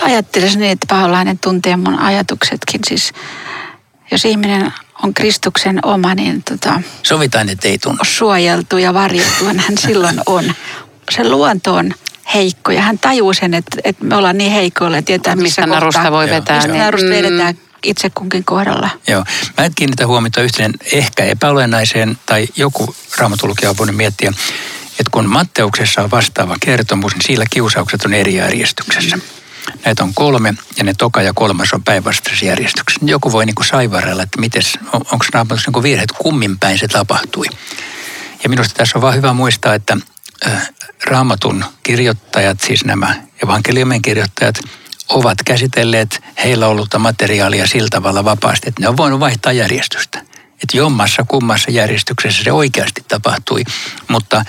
ajattelisin 0.02 0.60
niin, 0.60 0.72
että 0.72 0.88
paholainen 0.90 1.40
tuntee 1.40 1.78
mun 1.78 2.00
ajatuksetkin. 2.00 2.82
Siis 2.88 3.14
jos 4.14 4.26
ihminen 4.26 4.74
on 5.04 5.14
Kristuksen 5.14 5.80
oma, 5.86 6.16
niin 6.16 6.44
tota, 6.44 6.82
Sovitaan, 7.04 7.50
että 7.50 7.68
ei 7.68 7.78
tunnu. 7.78 7.98
suojeltu 8.04 8.78
ja 8.78 8.94
varjeltu 8.94 9.46
hän 9.46 9.78
silloin 9.78 10.20
on. 10.26 10.54
Se 11.12 11.30
luonto 11.30 11.74
on 11.76 11.94
heikko 12.34 12.72
ja 12.72 12.82
hän 12.82 13.00
tajuu 13.00 13.34
sen, 13.34 13.54
että, 13.54 13.78
että 13.84 14.06
me 14.06 14.16
ollaan 14.16 14.38
niin 14.38 14.52
heikoilla 14.52 14.98
ja 14.98 15.02
tietää 15.04 15.36
missä 15.36 15.62
Mistä 15.62 15.76
narusta 15.76 16.00
kohtaa- 16.00 16.12
voi 16.12 16.28
Joo. 16.28 16.36
vetää. 16.36 16.56
Mistä 16.58 16.72
niin- 16.72 16.84
narusta 16.84 17.08
Mm. 17.08 17.12
vedetään 17.14 17.58
itse 17.84 18.10
kunkin 18.10 18.44
kohdalla. 18.44 18.90
Joo. 19.08 19.24
Mä 19.58 19.66
en 19.66 19.72
kiinnitä 19.76 20.08
huomiota 20.08 20.42
yhteen 20.42 20.74
ehkä 20.94 21.24
epäolennaiseen 21.26 22.18
tai 22.26 22.48
joku 22.56 22.96
raamatulukija 23.18 23.70
on 23.70 23.78
voinut 23.78 23.96
miettiä, 23.96 24.30
että 24.90 25.10
kun 25.12 25.30
Matteuksessa 25.30 26.02
on 26.02 26.12
vastaava 26.12 26.56
kertomus, 26.60 27.14
niin 27.14 27.26
sillä 27.28 27.46
kiusaukset 27.50 28.02
on 28.06 28.14
eri 28.14 28.36
järjestyksessä. 28.36 29.18
Näitä 29.86 30.04
on 30.04 30.14
kolme 30.14 30.54
ja 30.78 30.84
ne 30.84 30.94
toka 30.94 31.22
ja 31.22 31.34
kolmas 31.34 31.74
on 31.74 31.84
päinvastaisessa 31.84 32.46
järjestyksessä. 32.46 33.06
Joku 33.06 33.32
voi 33.32 33.46
niin 33.46 33.56
saivarella, 33.70 34.24
että 34.24 34.40
mites, 34.40 34.78
on, 34.94 35.02
onko 35.12 35.26
raamatussa 35.34 35.72
niin 35.72 35.84
virhe, 35.84 36.04
että 36.04 36.16
kummin 36.20 36.60
päin 36.60 36.80
se 36.80 36.88
tapahtui. 36.88 37.46
Ja 38.44 38.50
minusta 38.50 38.74
tässä 38.74 38.98
on 38.98 39.02
vaan 39.02 39.16
hyvä 39.16 39.34
muistaa, 39.34 39.74
että 39.74 39.98
raamatun 41.06 41.66
kirjoittajat, 41.84 42.62
siis 42.62 42.86
nämä 42.86 43.16
evankeliumin 43.44 44.02
kirjoittajat, 44.02 44.60
ovat 45.10 45.38
käsitelleet 45.46 46.22
heillä 46.44 46.68
ollutta 46.68 47.00
materiaalia 47.00 47.68
sillä 47.68 47.88
tavalla 47.92 48.26
vapaasti, 48.26 48.70
että 48.70 48.82
ne 48.82 48.88
on 48.88 48.98
voinut 48.98 49.20
vaihtaa 49.20 49.52
järjestystä. 49.52 50.22
Että 50.64 50.78
jommassa 50.78 51.26
kummassa 51.28 51.72
järjestyksessä 51.72 52.44
se 52.44 52.52
oikeasti 52.52 53.06
tapahtui, 53.08 53.64
mutta 54.08 54.46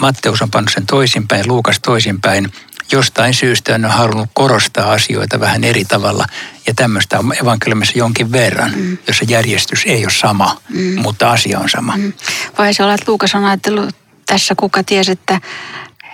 Matteus 0.00 0.42
on 0.42 0.50
pannut 0.50 0.72
sen 0.74 0.86
toisinpäin, 0.86 1.48
Luukas 1.48 1.80
toisinpäin. 1.80 2.52
Jostain 2.92 3.34
syystä 3.34 3.74
on 3.74 3.84
halunnut 3.84 4.30
korostaa 4.34 4.92
asioita 4.92 5.40
vähän 5.40 5.64
eri 5.64 5.84
tavalla. 5.84 6.26
Ja 6.66 6.74
tämmöistä 6.74 7.18
on 7.18 7.32
evankeliumissa 7.42 7.98
jonkin 7.98 8.32
verran, 8.32 8.72
mm. 8.76 8.98
jossa 9.06 9.24
järjestys 9.28 9.82
ei 9.86 10.04
ole 10.04 10.12
sama, 10.12 10.60
mm. 10.68 11.00
mutta 11.02 11.30
asia 11.30 11.58
on 11.58 11.68
sama. 11.68 11.96
Mm. 11.96 12.12
Vai 12.58 12.74
se 12.74 12.82
olla, 12.82 12.94
että 12.94 13.10
Luukas 13.12 13.34
on 13.34 13.44
ajatellut 13.44 13.94
tässä, 14.26 14.54
kuka 14.56 14.84
tiesi, 14.84 15.12
että, 15.12 15.40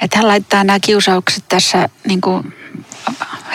että 0.02 0.16
hän 0.18 0.28
laittaa 0.28 0.64
nämä 0.64 0.80
kiusaukset 0.80 1.44
tässä 1.48 1.88
niin 2.08 2.20
kuin 2.20 2.54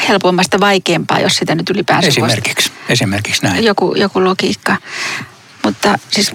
helpommasta 0.10 0.60
vaikeampaa, 0.60 1.20
jos 1.20 1.36
sitä 1.36 1.56
nyt 1.56 1.70
ylipäänsä 1.70 2.08
voisi- 2.08 2.20
Esimerkiksi, 2.22 2.72
esimerkiksi 2.90 3.44
näin. 3.44 3.64
joku, 3.64 3.96
joku 3.96 4.24
logiikka. 4.24 4.78
Mutta 5.64 6.00
siis 6.12 6.32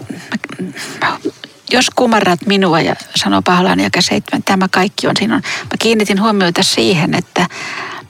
jos 1.73 1.91
kumarrat 1.91 2.47
minua 2.47 2.81
ja 2.81 2.97
sanoo 3.17 3.43
paholainen 3.43 3.91
ja 3.97 4.03
seitsemän, 4.03 4.43
tämä 4.43 4.69
kaikki 4.71 5.07
on 5.07 5.17
sinun. 5.19 5.43
Mä 5.63 5.77
kiinnitin 5.79 6.21
huomiota 6.21 6.63
siihen, 6.63 7.15
että 7.15 7.47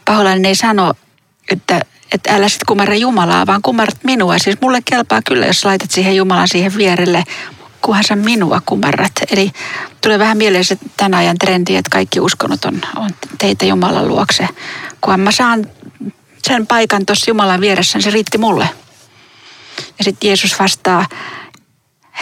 paholainen 0.04 0.45
ei 0.45 0.54
sano, 0.54 0.95
että, 1.50 1.81
että 2.12 2.35
älä 2.35 2.49
sitten 2.49 2.66
kumarra 2.66 2.95
Jumalaa, 2.95 3.47
vaan 3.47 3.62
kumarrat 3.62 4.04
minua. 4.04 4.38
Siis 4.38 4.61
mulle 4.61 4.81
kelpaa 4.85 5.23
kyllä, 5.23 5.47
jos 5.47 5.64
laitat 5.64 5.90
siihen 5.90 6.16
Jumalan 6.16 6.49
siihen 6.49 6.76
vierelle, 6.76 7.25
kunhan 7.83 8.04
sä 8.04 8.16
minua 8.16 8.62
kumarrat. 8.66 9.12
Eli 9.31 9.52
tulee 10.00 10.19
vähän 10.19 10.38
mieleen 10.38 10.64
se 10.64 10.78
tämän 10.97 11.14
ajan 11.14 11.38
trendi, 11.38 11.76
että 11.76 11.90
kaikki 11.90 12.21
uskonut 12.21 12.64
on, 12.64 12.81
on 12.97 13.11
teitä 13.38 13.66
Jumalan 13.66 14.09
luokse. 14.09 14.49
Kunhan 15.00 15.21
mä 15.21 15.33
saan 15.33 15.66
sen 16.49 16.66
paikan 16.66 17.07
tuossa 17.07 17.31
Jumalan 17.31 17.61
vieressä, 17.61 17.99
niin 17.99 18.04
se 18.04 18.11
riitti 18.11 18.38
mulle. 18.38 18.69
Ja 19.99 20.04
sitten 20.04 20.28
Jeesus 20.28 20.59
vastaa, 20.59 21.07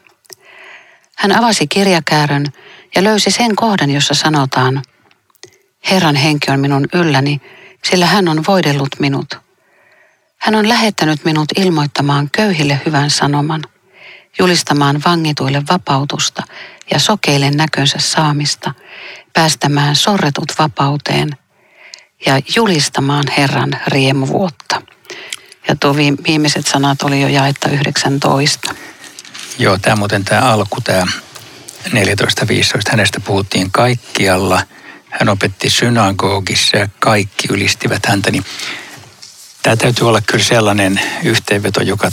Hän 1.16 1.32
avasi 1.32 1.66
kirjakäärön 1.66 2.46
ja 2.94 3.04
löysi 3.04 3.30
sen 3.30 3.56
kohdan, 3.56 3.90
jossa 3.90 4.14
sanotaan, 4.14 4.82
Herran 5.90 6.16
henki 6.16 6.50
on 6.50 6.60
minun 6.60 6.86
ylläni, 6.94 7.40
sillä 7.84 8.06
hän 8.06 8.28
on 8.28 8.44
voidellut 8.48 8.88
minut. 8.98 9.38
Hän 10.38 10.54
on 10.54 10.68
lähettänyt 10.68 11.24
minut 11.24 11.48
ilmoittamaan 11.56 12.28
köyhille 12.32 12.80
hyvän 12.86 13.10
sanoman. 13.10 13.62
Julistamaan 14.38 15.00
vangituille 15.04 15.62
vapautusta 15.70 16.42
ja 16.92 16.98
sokeille 16.98 17.50
näkönsä 17.50 17.98
saamista, 17.98 18.74
päästämään 19.32 19.96
sorretut 19.96 20.52
vapauteen 20.58 21.30
ja 22.26 22.40
julistamaan 22.56 23.24
Herran 23.36 23.80
riemuvuotta. 23.86 24.82
Ja 25.68 25.76
tuo 25.76 25.96
viimeiset 25.96 26.66
sanat 26.66 27.02
oli 27.02 27.22
jo 27.22 27.28
jaetta 27.28 27.68
19. 27.68 28.74
Joo, 29.58 29.78
tämä 29.78 29.96
muuten 29.96 30.24
tämä 30.24 30.40
alku, 30.40 30.80
tämä 30.80 31.06
14.15, 31.86 31.92
hänestä 32.90 33.20
puhuttiin 33.20 33.70
kaikkialla. 33.70 34.62
Hän 35.10 35.28
opetti 35.28 35.70
synagogissa 35.70 36.76
ja 36.76 36.88
kaikki 36.98 37.48
ylistivät 37.50 38.06
häntä. 38.06 38.30
Niin 38.30 38.44
tämä 39.62 39.76
täytyy 39.76 40.08
olla 40.08 40.20
kyllä 40.20 40.44
sellainen 40.44 41.00
yhteenveto, 41.24 41.80
joka 41.82 42.12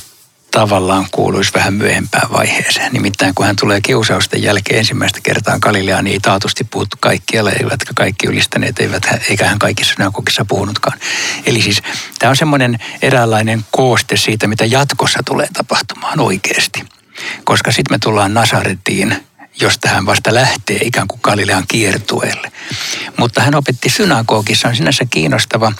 tavallaan 0.56 1.08
kuuluisi 1.12 1.54
vähän 1.54 1.74
myöhempään 1.74 2.32
vaiheeseen. 2.32 2.94
Nimittäin 2.94 3.36
kun 3.36 3.46
hän 3.46 3.56
tulee 3.56 3.82
kiusausten 3.82 4.44
jälkeen 4.44 4.80
ensimmäistä 4.80 5.20
kertaa 5.24 5.60
Galileaan, 5.60 6.04
niin 6.04 6.14
ei 6.14 6.20
taatusti 6.20 6.64
puhuttu 6.64 6.98
kaikkialla, 7.00 7.52
eivätkä 7.52 7.94
kaikki 7.96 8.28
ylistäneet, 8.28 8.80
eivät, 8.80 9.04
eikä 9.30 9.48
hän 9.48 9.60
kaikissa 9.60 9.94
synagogissa 9.94 10.46
puhunutkaan. 10.46 11.00
Eli 11.46 11.62
siis 11.62 11.82
tämä 12.20 12.30
on 12.30 12.36
semmoinen 12.36 12.80
eräänlainen 13.02 13.66
kooste 13.72 14.18
siitä, 14.18 14.48
mitä 14.48 14.66
jatkossa 14.66 15.20
tulee 15.26 15.48
tapahtumaan 15.54 16.20
oikeasti. 16.20 16.86
Koska 17.44 17.72
sitten 17.72 17.94
me 17.94 18.00
tullaan 18.00 18.34
Nasaretiin, 18.34 19.26
josta 19.62 19.90
hän 19.90 20.06
vasta 20.06 20.34
lähtee 20.34 20.80
ikään 20.82 21.08
kuin 21.08 21.20
Galilean 21.24 21.64
kiertueelle. 21.68 22.52
Mutta 23.18 23.42
hän 23.42 23.56
opetti 23.56 23.90
synagogissa, 23.90 24.68
on 24.68 24.76
sinänsä 24.76 25.06
kiinnostava. 25.10 25.74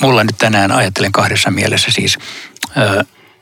Mulla 0.00 0.24
nyt 0.24 0.38
tänään 0.38 0.72
ajattelen 0.72 1.12
kahdessa 1.12 1.50
mielessä 1.50 1.90
siis 1.90 2.18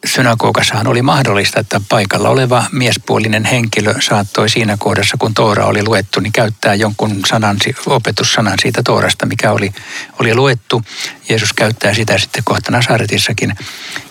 synagogassahan 0.06 0.86
oli 0.86 1.02
mahdollista, 1.02 1.60
että 1.60 1.80
paikalla 1.88 2.28
oleva 2.28 2.64
miespuolinen 2.72 3.44
henkilö 3.44 3.94
saattoi 4.00 4.48
siinä 4.48 4.76
kohdassa, 4.78 5.16
kun 5.16 5.34
Toora 5.34 5.66
oli 5.66 5.84
luettu, 5.84 6.20
niin 6.20 6.32
käyttää 6.32 6.74
jonkun 6.74 7.20
sanan, 7.26 7.56
opetussanan 7.86 8.58
siitä 8.62 8.82
Toorasta, 8.82 9.26
mikä 9.26 9.52
oli, 9.52 9.72
oli 10.18 10.34
luettu. 10.34 10.82
Jeesus 11.28 11.52
käyttää 11.52 11.94
sitä 11.94 12.18
sitten 12.18 12.44
kohta 12.44 12.72
Nasaretissakin. 12.72 13.54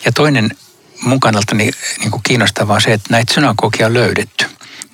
Ja 0.06 0.12
toinen 0.12 0.52
mun 1.02 1.20
kannalta 1.20 1.56
niin, 1.56 1.74
niin 2.00 2.12
kuin 2.12 2.24
kiinnostavaa 2.24 2.76
on 2.76 2.82
se, 2.82 2.94
että 2.94 3.10
näitä 3.12 3.34
synagogia 3.34 3.86
on 3.86 3.94
löydetty 3.94 4.46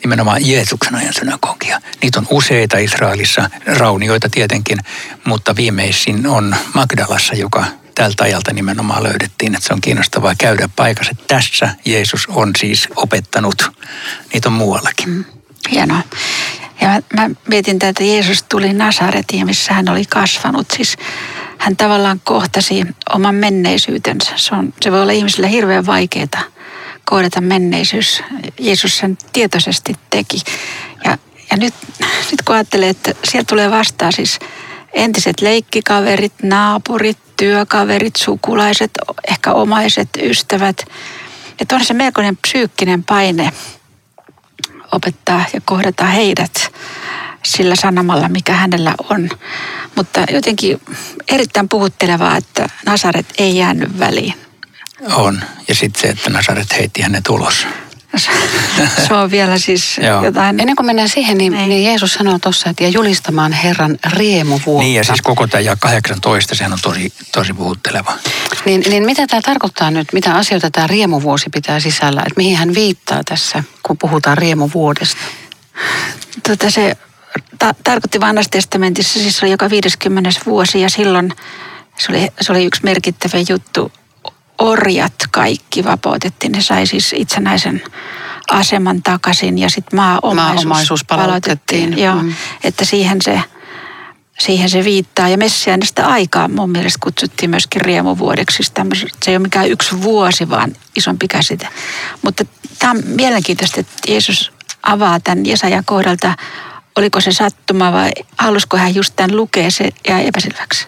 nimenomaan 0.03 0.48
Jeesuksen 0.48 0.96
ajan 0.96 1.13
synagogia. 1.13 1.81
Niitä 2.01 2.20
on 2.20 2.27
useita 2.29 2.77
Israelissa, 2.77 3.50
raunioita 3.65 4.29
tietenkin, 4.29 4.77
mutta 5.25 5.55
viimeisin 5.55 6.27
on 6.27 6.55
Magdalassa, 6.74 7.34
joka 7.34 7.65
tältä 7.96 8.24
ajalta 8.24 8.54
nimenomaan 8.54 9.04
löydettiin, 9.04 9.56
että 9.56 9.68
se 9.68 9.74
on 9.74 9.82
kiinnostavaa 9.82 10.36
käydä 10.38 10.70
paikassa. 10.76 11.16
Tässä 11.28 11.70
Jeesus 11.86 12.28
on 12.28 12.52
siis 12.58 12.88
opettanut. 12.96 13.72
Niitä 14.34 14.50
on 14.50 14.54
muuallakin. 14.54 15.10
Mm, 15.10 15.24
hienoa. 15.72 16.02
Ja 16.82 16.88
mä, 16.88 17.02
mä 17.16 17.30
mietin 17.48 17.80
tätä, 17.80 17.90
että 17.90 18.04
Jeesus 18.04 18.44
tuli 18.44 18.74
Nasaretiin, 18.74 19.46
missä 19.46 19.74
hän 19.74 19.90
oli 19.90 20.06
kasvanut. 20.06 20.68
Siis 20.78 20.98
hän 21.58 21.78
tavallaan 21.78 22.22
kohtasi 22.24 22.84
oman 23.10 23.36
menneisyytensä. 23.36 24.32
Se, 24.36 24.56
on, 24.56 24.74
se 24.82 24.92
voi 24.92 25.02
olla 25.02 25.12
ihmisille 25.12 25.50
hirveän 25.50 25.86
vaikeaa 25.86 26.44
kohdata 27.06 27.42
menneisyys. 27.42 28.24
Jeesus 28.60 28.98
sen 28.98 29.18
tietoisesti 29.34 29.96
teki. 30.10 30.42
Ja, 31.04 31.18
ja 31.52 31.58
nyt, 31.58 31.74
nyt 32.32 32.42
kun 32.46 32.56
ajattelee, 32.56 32.90
että 32.90 33.14
sieltä 33.24 33.48
tulee 33.48 33.72
vastaan 33.72 34.14
siis 34.14 34.40
entiset 34.94 35.42
leikkikaverit, 35.42 36.34
naapurit, 36.44 37.18
työkaverit, 37.38 38.16
sukulaiset, 38.16 38.92
ehkä 39.27 39.54
omaiset, 39.54 40.10
ystävät. 40.22 40.86
Että 41.60 41.75
on 41.75 41.86
se 41.86 41.94
melkoinen 41.94 42.38
psyykkinen 42.38 43.04
paine 43.04 43.51
opettaa 44.92 45.46
ja 45.54 45.62
kohdata 45.66 46.06
heidät 46.06 46.72
sillä 47.46 47.75
sanomalla, 47.75 48.30
mikä 48.30 48.54
hänellä 48.54 48.96
on. 49.10 49.30
Mutta 49.96 50.22
jotenkin 50.32 50.82
erittäin 51.27 51.70
puhuttelevaa, 51.70 52.38
että 52.38 52.70
Nasaret 52.86 53.25
ei 53.38 53.58
jäänyt 53.58 54.00
väliin. 54.00 54.34
On. 55.14 55.42
Ja 55.68 55.75
sitten 55.75 56.01
se, 56.01 56.08
että 56.08 56.30
Nasaret 56.30 56.77
heitti 56.77 57.01
hänet 57.01 57.30
ulos. 57.30 57.68
Se 59.08 59.14
on 59.14 59.32
vielä 59.32 59.58
siis 59.58 59.98
jotain... 60.26 60.60
Ennen 60.60 60.76
kuin 60.76 60.86
mennään 60.86 61.10
siihen, 61.10 61.38
niin, 61.38 61.54
niin 61.54 61.84
Jeesus 61.84 62.14
sanoo 62.14 62.40
tuossa, 62.40 62.70
että 62.70 62.84
ja 62.84 62.90
julistamaan 62.90 63.52
Herran 63.52 63.98
riemuvuotta. 64.14 64.84
Niin 64.84 64.96
ja 64.96 65.04
siis 65.04 65.22
koko 65.22 65.48
tämä 65.48 65.62
ja 65.62 65.76
18, 65.80 66.56
sehän 66.56 66.74
on 66.74 66.80
tosi, 66.82 67.14
tosi 67.32 67.54
puhutteleva. 67.54 68.14
Niin, 68.66 68.84
niin 68.90 69.06
mitä 69.06 69.28
tämä 69.28 69.42
tarkoittaa 69.42 69.92
nyt, 69.92 70.14
mitä 70.14 70.34
asioita 70.34 70.72
tämä 70.72 70.88
riemuvuosi 70.88 71.50
pitää 71.50 71.80
sisällä, 71.80 72.22
että 72.22 72.38
mihin 72.38 72.58
hän 72.58 72.74
viittaa 72.74 73.22
tässä, 73.26 73.64
kun 73.84 73.98
puhutaan 73.98 74.38
riemuvuodesta? 74.38 75.18
Tota 76.48 76.72
se 76.72 76.98
ta- 77.60 77.76
tarkoitti 77.84 78.20
vanhassa 78.20 78.52
testamentissa, 78.52 79.20
siis 79.20 79.44
oli 79.44 79.52
joka 79.52 79.70
50 79.70 80.30
vuosi 80.46 80.82
ja 80.82 80.90
silloin 80.90 81.34
se 81.98 82.12
oli, 82.12 82.28
se 82.42 82.52
oli 82.52 82.66
yksi 82.66 82.82
merkittävä 82.84 83.38
juttu 83.50 83.92
orjat 84.59 85.14
kaikki 85.31 85.83
vapautettiin. 85.83 86.51
Ne 86.51 86.61
sai 86.61 86.85
siis 86.87 87.14
itsenäisen 87.18 87.83
aseman 88.51 89.03
takaisin 89.03 89.57
ja 89.57 89.70
sitten 89.70 89.98
maaomaisuus, 89.98 90.66
maaomaisuus 90.66 91.05
palautettiin. 91.05 91.98
Joo, 91.98 92.16
mm. 92.16 92.33
että 92.64 92.85
siihen 92.85 93.22
se, 93.22 93.42
siihen 94.40 94.70
se 94.70 94.83
viittaa. 94.83 95.29
Ja 95.29 95.37
messiaanista 95.37 96.05
aikaa 96.05 96.48
mun 96.48 96.70
mielestä 96.70 97.00
kutsuttiin 97.03 97.50
myöskin 97.50 97.81
riemuvuodeksi. 97.81 98.64
Se 98.64 98.72
ei 99.27 99.35
ole 99.35 99.40
mikään 99.40 99.70
yksi 99.70 100.01
vuosi, 100.01 100.50
vaan 100.50 100.75
isompi 100.96 101.27
käsite. 101.27 101.68
Mutta 102.22 102.46
tämä 102.79 102.92
on 102.92 103.03
mielenkiintoista, 103.05 103.79
että 103.79 103.94
Jeesus 104.07 104.51
avaa 104.83 105.20
tämän 105.20 105.46
Jesajan 105.46 105.85
kohdalta. 105.85 106.35
Oliko 106.96 107.22
se 107.22 107.31
sattuma 107.31 107.92
vai 107.92 108.11
halusiko 108.37 108.77
hän 108.77 108.96
just 108.96 109.14
tämän 109.16 109.35
lukea, 109.35 109.72
se 109.72 109.90
jää 110.07 110.22
epäselväksi. 110.22 110.87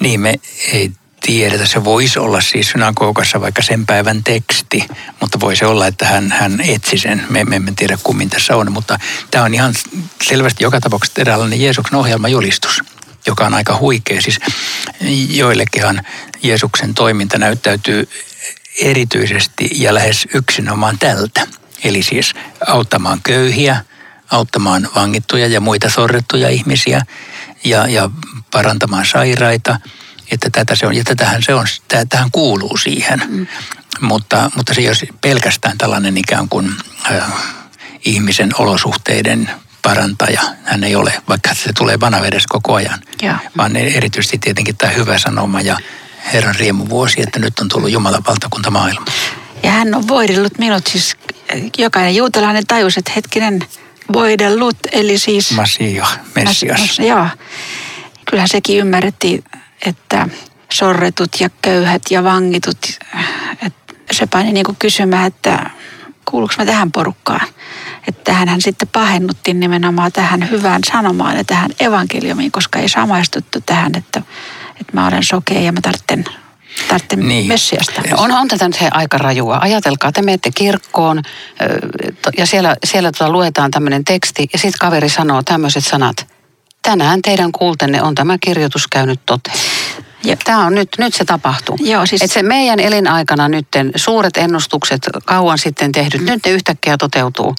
Niin, 0.00 0.20
me 0.20 0.34
ei 0.72 0.92
tiedetä. 1.20 1.66
Se 1.66 1.84
voisi 1.84 2.18
olla 2.18 2.40
siis 2.40 2.70
synagogassa 2.70 3.40
vaikka 3.40 3.62
sen 3.62 3.86
päivän 3.86 4.24
teksti, 4.24 4.88
mutta 5.20 5.40
voisi 5.40 5.64
olla, 5.64 5.86
että 5.86 6.06
hän, 6.06 6.30
hän 6.30 6.60
etsi 6.60 6.98
sen. 6.98 7.26
Me, 7.30 7.44
me 7.44 7.56
emme 7.56 7.72
tiedä 7.76 7.98
kummin 8.02 8.30
tässä 8.30 8.56
on, 8.56 8.72
mutta 8.72 8.98
tämä 9.30 9.44
on 9.44 9.54
ihan 9.54 9.74
selvästi 10.22 10.64
joka 10.64 10.80
tapauksessa 10.80 11.20
eräänlainen 11.20 11.60
Jeesuksen 11.60 11.98
ohjelmajulistus 11.98 12.80
joka 13.26 13.46
on 13.46 13.54
aika 13.54 13.78
huikea. 13.78 14.22
Siis 14.22 14.40
joillekinhan 15.30 16.02
Jeesuksen 16.42 16.94
toiminta 16.94 17.38
näyttäytyy 17.38 18.08
erityisesti 18.80 19.70
ja 19.72 19.94
lähes 19.94 20.28
yksinomaan 20.34 20.98
tältä. 20.98 21.46
Eli 21.84 22.02
siis 22.02 22.34
auttamaan 22.66 23.20
köyhiä, 23.22 23.84
auttamaan 24.30 24.88
vangittuja 24.94 25.46
ja 25.46 25.60
muita 25.60 25.90
sorrettuja 25.90 26.48
ihmisiä 26.48 27.02
ja, 27.64 27.86
ja 27.86 28.10
parantamaan 28.50 29.06
sairaita– 29.06 29.76
että 30.30 30.50
tätä 30.50 30.74
se 30.74 30.86
on, 30.86 30.96
ja 30.96 31.04
tätähän 31.04 31.42
se 31.42 31.54
on, 31.54 31.66
tähän 32.08 32.30
kuuluu 32.30 32.76
siihen. 32.76 33.22
Mm. 33.28 33.46
Mutta, 34.00 34.50
mutta 34.56 34.74
se 34.74 34.80
ei 34.80 34.88
ole 34.88 34.96
pelkästään 35.20 35.78
tällainen 35.78 36.16
ikään 36.16 36.48
kuin 36.48 36.72
äh, 37.10 37.22
ihmisen 38.04 38.50
olosuhteiden 38.58 39.50
parantaja. 39.82 40.42
Hän 40.64 40.84
ei 40.84 40.96
ole, 40.96 41.22
vaikka 41.28 41.54
se 41.54 41.72
tulee 41.72 42.00
vanavedessä 42.00 42.46
koko 42.48 42.74
ajan. 42.74 42.98
Ja. 43.22 43.38
Vaan 43.56 43.76
erityisesti 43.76 44.38
tietenkin 44.38 44.76
tämä 44.76 44.92
hyvä 44.92 45.18
sanoma 45.18 45.60
ja 45.60 45.78
Herran 46.32 46.54
riemuvuosi, 46.54 47.22
että 47.22 47.38
nyt 47.38 47.58
on 47.58 47.68
tullut 47.68 47.90
Jumalan 47.90 48.22
valtakunta 48.28 48.70
maailma. 48.70 49.04
Ja 49.62 49.70
hän 49.70 49.94
on 49.94 50.08
voidellut 50.08 50.58
minut 50.58 50.86
siis, 50.86 51.16
jokainen 51.78 52.16
juutalainen 52.16 52.66
tajus, 52.66 52.98
että 52.98 53.12
hetkinen 53.16 53.60
voidellut, 54.12 54.76
eli 54.92 55.18
siis... 55.18 55.50
Masia, 55.50 56.06
Messias. 56.34 56.80
Mas, 56.80 56.98
joo. 56.98 57.26
Kyllähän 58.30 58.48
sekin 58.48 58.78
ymmärrettiin 58.78 59.44
että 59.86 60.28
sorretut 60.72 61.40
ja 61.40 61.50
köyhät 61.62 62.02
ja 62.10 62.24
vangitut, 62.24 62.78
että 63.66 63.94
se 64.12 64.26
paini 64.26 64.52
niin 64.52 64.66
kuin 64.66 64.76
kysymään, 64.78 65.26
että 65.26 65.70
kuuluuko 66.24 66.54
mä 66.58 66.66
tähän 66.66 66.92
porukkaan. 66.92 67.48
Että 68.08 68.24
tähän 68.24 68.60
sitten 68.60 68.88
pahennuttiin 68.88 69.60
nimenomaan 69.60 70.12
tähän 70.12 70.50
hyvään 70.50 70.80
sanomaan 70.90 71.36
ja 71.36 71.44
tähän 71.44 71.70
evankeliumiin, 71.80 72.52
koska 72.52 72.78
ei 72.78 72.88
samaistuttu 72.88 73.60
tähän, 73.66 73.92
että, 73.96 74.22
että 74.80 74.92
mä 74.92 75.06
olen 75.06 75.24
sokea 75.24 75.60
ja 75.60 75.72
mä 75.72 75.80
tarvitsen 75.80 76.24
niin. 77.16 77.48
Messiasta. 77.48 78.02
On, 78.16 78.32
on 78.32 78.48
tätä 78.48 78.68
nyt 78.68 78.76
aika 78.90 79.18
rajua. 79.18 79.58
Ajatelkaa, 79.60 80.12
te 80.12 80.22
menette 80.22 80.50
kirkkoon 80.54 81.22
ja 82.38 82.46
siellä, 82.46 82.76
siellä 82.84 83.12
tuota 83.12 83.32
luetaan 83.32 83.70
tämmöinen 83.70 84.04
teksti 84.04 84.48
ja 84.52 84.58
sitten 84.58 84.78
kaveri 84.78 85.08
sanoo 85.08 85.42
tämmöiset 85.42 85.84
sanat 85.84 86.37
tänään 86.82 87.22
teidän 87.22 87.52
kuultenne 87.52 88.02
on 88.02 88.14
tämä 88.14 88.38
kirjoitus 88.40 88.86
käynyt 88.86 89.20
toteen. 89.26 89.58
Ja 90.24 90.36
tämä 90.44 90.66
on 90.66 90.74
nyt, 90.74 90.88
nyt 90.98 91.14
se 91.14 91.24
tapahtuu. 91.24 91.76
Joo, 91.80 92.06
siis... 92.06 92.22
Et 92.22 92.30
se 92.30 92.42
meidän 92.42 92.80
elinaikana 92.80 93.48
nyt 93.48 93.66
suuret 93.96 94.36
ennustukset 94.36 95.00
kauan 95.24 95.58
sitten 95.58 95.92
tehdyt, 95.92 96.20
mm. 96.20 96.26
nyt 96.26 96.40
ne 96.44 96.50
yhtäkkiä 96.50 96.96
toteutuu. 96.96 97.54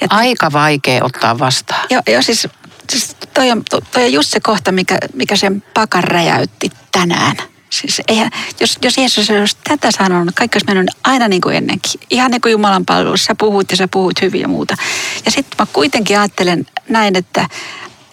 Ja 0.00 0.06
Aika 0.10 0.52
vaikea 0.52 1.04
ottaa 1.04 1.38
vastaan. 1.38 1.86
Joo, 1.90 2.02
jo, 2.08 2.22
siis, 2.22 2.48
siis 2.90 3.16
toi, 3.34 3.50
on, 3.50 3.62
toi 3.92 4.04
on 4.04 4.12
just 4.12 4.30
se 4.30 4.40
kohta, 4.40 4.72
mikä, 4.72 4.98
mikä 5.14 5.36
sen 5.36 5.62
pakan 5.74 6.04
räjäytti 6.04 6.70
tänään. 6.92 7.36
Siis 7.70 8.02
eihän, 8.08 8.30
jos, 8.60 8.78
jos 8.82 8.98
Jeesus 8.98 9.30
olisi 9.30 9.56
tätä 9.64 9.90
sanonut, 9.90 10.34
kaikki 10.34 10.56
olisi 10.56 10.66
mennyt 10.66 10.96
aina 11.04 11.28
niin 11.28 11.40
kuin 11.40 11.56
ennenkin. 11.56 12.00
Ihan 12.10 12.30
niin 12.30 12.40
kuin 12.40 12.52
Jumalan 12.52 12.86
palvelussa, 12.86 13.26
sä 13.26 13.34
puhut 13.34 13.70
ja 13.70 13.76
sä 13.76 13.88
puhut 13.88 14.22
hyvin 14.22 14.40
ja 14.40 14.48
muuta. 14.48 14.76
Ja 15.24 15.30
sitten 15.30 15.56
mä 15.58 15.66
kuitenkin 15.72 16.18
ajattelen 16.18 16.66
näin, 16.88 17.16
että 17.16 17.48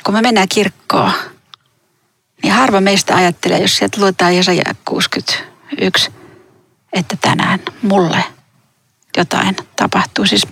kun 0.04 0.14
me 0.14 0.22
mennään 0.22 0.48
kirkkoon, 0.50 1.12
niin 2.44 2.54
harva 2.54 2.82
meistä 2.82 3.16
ajattelee, 3.16 3.60
jos 3.60 3.78
sieltä 3.78 4.02
luetaan 4.02 4.36
Jesaja 4.36 4.64
61, 4.86 6.12
että 6.94 7.18
tänään 7.22 7.60
mulle 7.82 8.24
jotain 9.18 9.56
tapahtuu. 9.76 10.26
Siis 10.26 10.48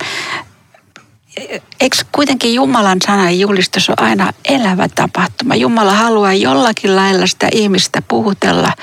eikö 1.79 1.97
kuitenkin 2.11 2.53
Jumalan 2.53 2.97
sanan 3.05 3.39
julistus 3.39 3.89
on 3.89 3.95
aina 3.99 4.33
elävä 4.45 4.87
tapahtuma? 4.95 5.55
Jumala 5.55 5.93
haluaa 5.93 6.33
jollakin 6.33 6.95
lailla 6.95 7.27
sitä 7.27 7.49
ihmistä 7.51 8.01
puhutella 8.07 8.73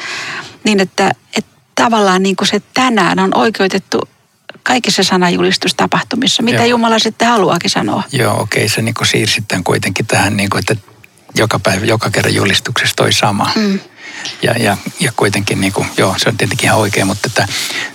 niin, 0.65 0.81
että, 0.81 1.11
että 1.37 1.51
tavallaan 1.75 2.23
niin 2.23 2.37
kuin 2.37 2.49
se 2.49 2.63
tänään 2.75 3.19
on 3.19 3.37
oikeutettu 3.37 4.09
kaikissa 4.67 5.03
sanajulistustapahtumissa, 5.03 6.43
mitä 6.43 6.59
Joo. 6.59 6.67
Jumala 6.67 6.99
sitten 6.99 7.29
haluaakin 7.29 7.71
sanoa. 7.71 8.03
Joo, 8.13 8.41
okei, 8.41 8.65
okay. 8.65 8.69
se 8.75 8.83
niin 8.83 8.95
kuin 8.95 9.07
siirsit 9.07 9.45
kuitenkin 9.65 10.07
tähän, 10.07 10.37
niin 10.37 10.51
kuin, 10.51 10.59
että 10.59 10.77
joka 11.35 11.59
päivä, 11.59 11.87
joka 11.87 12.11
kerran 12.11 12.35
julistuksessa 12.35 12.97
toi 12.97 13.13
sama. 13.13 13.51
Mm. 13.55 13.81
Ja, 14.43 14.53
ja, 14.53 14.77
ja 15.01 15.13
kuitenkin, 15.17 15.61
niin 15.61 15.73
kuin, 15.73 15.87
joo, 15.97 16.15
se 16.19 16.29
on 16.29 16.37
tietenkin 16.37 16.67
ihan 16.67 16.79
oikein, 16.79 17.07
mutta 17.07 17.27
että 17.27 17.49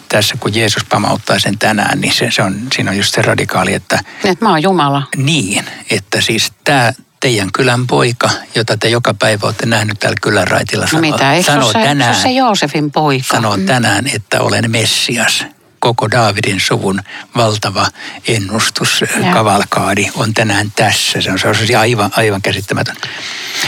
tässä 0.10 0.36
kun 0.40 0.56
Jeesus 0.56 0.84
pamauttaa 0.84 1.40
sen 1.40 1.58
tänään, 1.58 2.02
niin 2.02 2.14
se, 2.14 2.32
se 2.32 2.42
on, 2.42 2.68
siinä 2.76 2.92
on 2.92 2.98
just 2.98 3.16
se 3.16 3.22
radikaali, 3.22 3.74
että... 3.74 4.00
Että 4.24 4.46
mä 4.46 4.50
oon 4.50 4.64
Jumala. 4.64 5.04
Niin, 5.18 5.66
että 5.90 6.22
siis 6.22 6.52
tämä 6.64 6.94
teidän 7.20 7.52
kylän 7.52 7.88
poika, 7.88 8.30
jota 8.56 8.78
te 8.78 8.90
joka 8.90 9.14
päivä 9.14 9.48
olette 9.48 9.66
nähnyt 9.66 10.00
täällä 10.00 10.18
kylän 10.22 10.48
raitilla, 10.48 10.88
sanoo, 10.88 11.02
no 11.02 11.12
mitä, 11.12 11.42
sanoo 11.42 11.72
se, 11.72 11.80
tänään, 11.80 12.16
se, 12.16 12.22
se 12.22 12.32
Joosefin 12.32 12.92
poika? 12.92 13.28
Sanoo 13.28 13.58
mm. 13.58 13.66
tänään, 13.66 14.08
että 14.08 14.42
olen 14.42 14.72
Messias 14.72 15.46
koko 15.82 16.12
Daavidin 16.12 16.60
suvun 16.60 17.02
valtava 17.36 17.88
ennustus, 18.28 19.02
ja. 19.02 19.34
kavalkaadi 19.34 20.08
on 20.16 20.34
tänään 20.34 20.72
tässä. 20.76 21.22
Se 21.22 21.32
on, 21.32 21.40
se 21.40 21.48
on 21.48 21.56
aivan, 21.80 22.12
aivan 22.16 22.42
käsittämätön. 22.42 22.96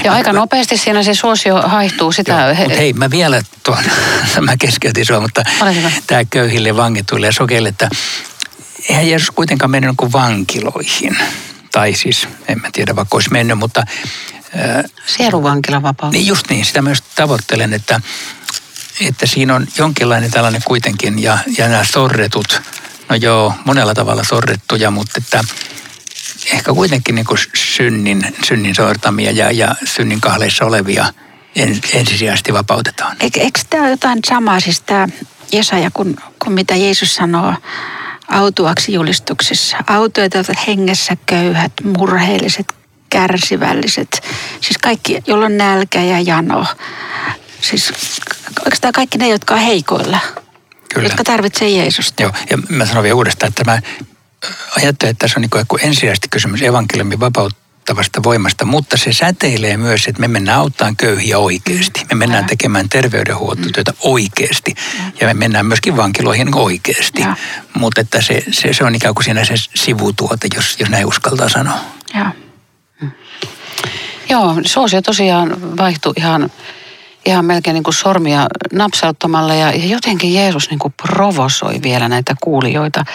Ja 0.04 0.14
aika 0.14 0.34
nopeasti 0.34 0.78
siinä 0.78 1.04
se 1.04 1.14
suosio 1.14 1.62
haihtuu 1.62 2.12
sitä. 2.12 2.32
Joo, 2.32 2.56
mutta 2.56 2.76
hei, 2.76 2.94
mä 2.94 3.12
vielä 3.12 3.42
tuon, 3.64 3.84
mä 4.42 4.58
keskeytin 4.58 5.06
sua, 5.06 5.20
mutta 5.20 5.44
tämä 6.08 6.26
köyhille 6.26 6.76
vangituille 6.76 7.26
ja 7.26 7.32
sokeille, 7.32 7.70
että 7.70 7.90
eihän 8.90 9.10
Jeesus 9.10 9.32
kuitenkaan 9.32 9.72
mennyt 9.72 9.94
kuin 9.98 10.12
vankiloihin. 10.12 11.18
Tai 11.72 11.94
siis, 11.94 12.28
en 12.48 12.62
mä 12.62 12.70
tiedä 12.72 12.96
vaikka 12.96 13.18
olisi 13.18 13.32
mennyt, 13.32 13.58
mutta... 13.58 13.84
Sieluvankila 15.06 15.82
Niin 16.12 16.28
just 16.28 16.50
niin, 16.50 16.66
sitä 16.66 16.82
myös 16.82 17.02
tavoittelen, 17.16 17.74
että 17.74 18.02
että 19.02 19.26
siinä 19.26 19.56
on 19.56 19.68
jonkinlainen 19.78 20.32
tällainen 20.32 20.62
kuitenkin, 20.66 21.24
ja, 21.24 21.38
ja 21.58 21.68
nämä 21.68 21.84
sorretut, 21.84 22.62
no 23.10 23.16
joo, 23.16 23.54
monella 23.66 23.94
tavalla 23.94 24.24
sorrettuja, 24.24 24.92
mutta 24.92 25.14
että 25.18 25.44
ehkä 26.54 26.74
kuitenkin 26.74 27.16
niin 27.16 27.26
kuin 27.26 27.40
synnin, 27.54 28.36
synnin 28.46 28.76
sortamia 28.76 29.32
ja, 29.32 29.52
ja 29.52 29.76
synnin 29.86 30.22
kahleissa 30.22 30.66
olevia 30.66 31.06
en, 31.56 31.80
ensisijaisesti 31.94 32.54
vapautetaan. 32.54 33.18
Eikö, 33.20 33.40
eikö 33.40 33.60
tämä 33.70 33.84
ole 33.84 33.92
jotain 33.92 34.20
samaa, 34.30 34.60
siis 34.60 34.82
tämä 34.82 35.08
Jesaja, 35.52 35.92
kun, 35.92 36.16
kun 36.44 36.54
mitä 36.54 36.76
Jeesus 36.76 37.16
sanoo 37.16 37.54
autuaksi 38.28 38.94
julistuksissa? 38.94 39.78
Autuet 39.88 40.36
ovat 40.36 40.68
hengessä 40.68 41.18
köyhät, 41.26 41.72
murheelliset, 41.84 42.74
kärsivälliset, 43.10 44.24
siis 44.62 44.78
kaikki, 44.78 45.24
jolla 45.28 45.46
on 45.46 45.58
nälkä 45.58 46.02
ja 46.02 46.20
jano. 46.20 46.66
Siis 47.62 47.94
oikeastaan 48.60 48.94
kaikki 48.94 49.18
ne, 49.18 49.28
jotka 49.28 49.54
on 49.54 49.60
heikoilla, 49.60 50.20
Kyllä. 50.94 51.08
jotka 51.08 51.24
tarvitsee 51.24 51.70
Jeesusta. 51.70 52.24
Joo, 52.24 52.32
ja 52.50 52.58
mä 52.70 52.86
sanon 52.86 53.04
vielä 53.04 53.16
uudestaan, 53.16 53.48
että 53.48 53.64
mä 53.64 53.82
ajattelen, 54.78 55.12
että 55.12 55.20
tässä 55.20 55.40
on 55.40 55.42
niin 55.42 55.80
ensisijaisesti 55.90 56.28
kysymys 56.32 56.62
evankeliumin 56.62 57.20
vapauttavasta 57.20 58.24
voimasta, 58.24 58.66
mutta 58.66 58.98
se 58.98 59.14
säteilee 59.14 59.78
myös, 59.78 60.08
että 60.08 60.22
me 60.22 60.28
mennään 60.28 60.60
auttamaan 60.60 60.98
köyhiä 60.98 61.38
oikeasti. 61.38 62.06
Me 62.12 62.16
mennään 62.16 62.46
tekemään 62.46 62.90
terveydenhuoltotyötä 62.90 63.94
oikeasti 64.00 64.76
ja 65.22 65.28
me 65.28 65.34
mennään 65.34 65.66
myöskin 65.66 65.98
vankiloihin 65.98 66.56
oikeasti. 66.56 67.24
Mutta 67.74 68.02
että 68.02 68.22
se, 68.22 68.44
se, 68.52 68.74
se 68.74 68.84
on 68.84 68.96
ikään 68.96 69.14
kuin 69.16 69.24
siinä 69.24 69.46
se 69.46 69.54
sivutuote, 69.76 70.48
jos, 70.56 70.76
jos 70.80 70.90
näin 70.90 71.06
uskaltaa 71.06 71.50
sanoa. 71.50 71.80
Joo. 72.16 72.28
Joo, 74.30 74.62
suosio 74.66 75.02
tosiaan 75.02 75.78
vaihtui 75.78 76.14
ihan 76.18 76.52
ihan 77.26 77.46
melkein 77.46 77.74
niin 77.74 77.84
kuin 77.84 77.94
sormia 77.94 78.48
napsauttamalla 78.74 79.54
ja, 79.54 79.72
ja 79.72 79.86
jotenkin 79.86 80.34
Jeesus 80.34 80.70
niin 80.70 80.80
kuin 80.80 80.94
provosoi 81.02 81.80
vielä 81.84 82.10
näitä 82.10 82.36
kuulijoita. 82.42 83.06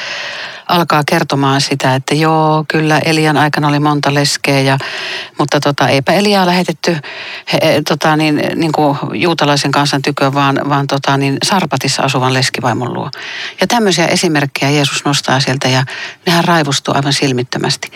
Alkaa 0.68 1.02
kertomaan 1.06 1.60
sitä, 1.60 1.94
että 1.94 2.14
joo, 2.14 2.64
kyllä 2.68 2.98
Elian 2.98 3.36
aikana 3.36 3.68
oli 3.68 3.78
monta 3.78 4.14
leskeä, 4.14 4.60
ja, 4.60 4.78
mutta 5.38 5.60
tota, 5.60 5.88
eipä 5.88 6.12
Eliaa 6.12 6.46
lähetetty 6.46 6.96
he, 7.52 7.82
tota, 7.88 8.16
niin, 8.16 8.42
niin 8.54 8.72
kuin 8.72 8.98
juutalaisen 9.14 9.70
kansan 9.70 10.02
tykö, 10.02 10.34
vaan, 10.34 10.60
vaan 10.68 10.86
tota, 10.86 11.16
niin 11.16 11.36
Sarpatissa 11.42 12.02
asuvan 12.02 12.34
leskivaimon 12.34 12.94
luo. 12.94 13.10
Ja 13.60 13.66
tämmöisiä 13.66 14.06
esimerkkejä 14.06 14.70
Jeesus 14.70 15.04
nostaa 15.04 15.40
sieltä 15.40 15.68
ja 15.68 15.84
nehän 16.26 16.44
raivustuu 16.44 16.94
aivan 16.94 17.12
silmittömästi. 17.12 17.90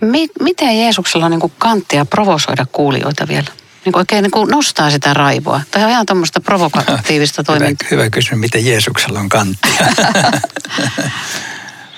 Mi, 0.00 0.28
miten 0.40 0.80
Jeesuksella 0.80 1.26
on 1.26 1.30
niin 1.30 1.40
kuin 1.40 1.52
kanttia 1.58 2.04
provosoida 2.04 2.66
kuulijoita 2.72 3.28
vielä? 3.28 3.67
Niin 3.88 3.92
kuin 3.92 4.00
oikein 4.00 4.22
niin 4.22 4.30
kuin 4.30 4.50
nostaa 4.50 4.90
sitä 4.90 5.14
raivoa. 5.14 5.60
Tai 5.70 5.84
on 5.84 5.90
ihan 5.90 6.06
tuommoista 6.06 6.40
provokatiivista 6.40 7.44
toimintaa. 7.44 7.88
Hyvä, 7.90 8.02
hyvä 8.02 8.10
kysymys, 8.10 8.40
miten 8.40 8.66
Jeesuksella 8.66 9.20
on 9.20 9.28
kanttia. 9.28 9.86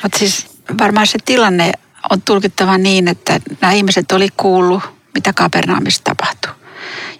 Mutta 0.02 0.18
siis 0.18 0.46
varmaan 0.80 1.06
se 1.06 1.18
tilanne 1.24 1.72
on 2.10 2.22
tulkittava 2.22 2.78
niin, 2.78 3.08
että 3.08 3.40
nämä 3.60 3.72
ihmiset 3.72 4.12
oli 4.12 4.28
kuullut, 4.36 4.82
mitä 5.14 5.32
Kapernaamissa 5.32 6.04
tapahtui. 6.04 6.52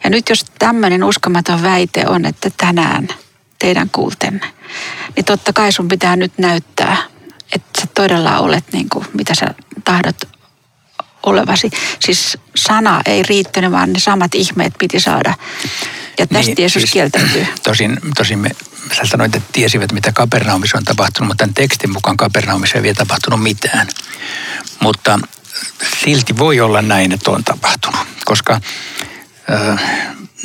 Ja 0.05 0.11
nyt 0.11 0.29
jos 0.29 0.45
tämmöinen 0.59 1.05
uskomaton 1.05 1.63
väite 1.63 2.07
on, 2.07 2.25
että 2.25 2.51
tänään 2.57 3.09
teidän 3.59 3.91
kuultenne, 3.91 4.51
niin 5.17 5.25
totta 5.25 5.53
kai 5.53 5.73
sun 5.73 5.89
pitää 5.89 6.17
nyt 6.17 6.33
näyttää, 6.39 6.97
että 7.53 7.81
sä 7.81 7.87
todella 7.95 8.39
olet 8.39 8.65
niin 8.73 8.89
kuin, 8.89 9.07
mitä 9.15 9.35
sä 9.35 9.47
tahdot 9.85 10.17
olevasi. 11.23 11.71
Siis 12.01 12.39
sana 12.57 13.01
ei 13.07 13.23
riittänyt, 13.23 13.73
vaan 13.73 13.93
ne 13.93 13.99
samat 13.99 14.35
ihmeet 14.35 14.75
piti 14.79 15.01
saada. 15.01 15.35
Ja 16.19 16.27
tästä 16.27 16.47
niin, 16.47 16.55
Jeesus 16.59 16.83
siis, 16.83 16.93
kieltäytyy. 16.93 17.47
Tosin, 17.63 17.99
tosin 18.17 18.39
me, 18.39 18.51
sä 18.97 19.03
sanoit, 19.05 19.37
että 19.37 19.49
tiesivät, 19.53 19.93
mitä 19.93 20.13
Kapernaumissa 20.13 20.79
on 20.79 20.85
tapahtunut, 20.85 21.29
mutta 21.29 21.43
tämän 21.43 21.55
tekstin 21.55 21.93
mukaan 21.93 22.17
Kapernaumissa 22.17 22.79
ei 22.79 22.83
vielä 22.83 22.95
tapahtunut 22.95 23.43
mitään. 23.43 23.89
Mutta 24.81 25.19
silti 26.05 26.39
voi 26.39 26.61
olla 26.61 26.83
näin, 26.83 27.13
että 27.13 27.31
on 27.31 27.45
tapahtunut, 27.45 28.01
koska 28.25 28.61
äh, 29.53 29.83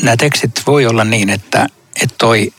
nämä 0.01 0.17
tekstit 0.17 0.61
voi 0.67 0.85
olla 0.85 1.03
niin, 1.03 1.29
että, 1.29 1.67
että 2.01 2.15
toi, 2.17 2.53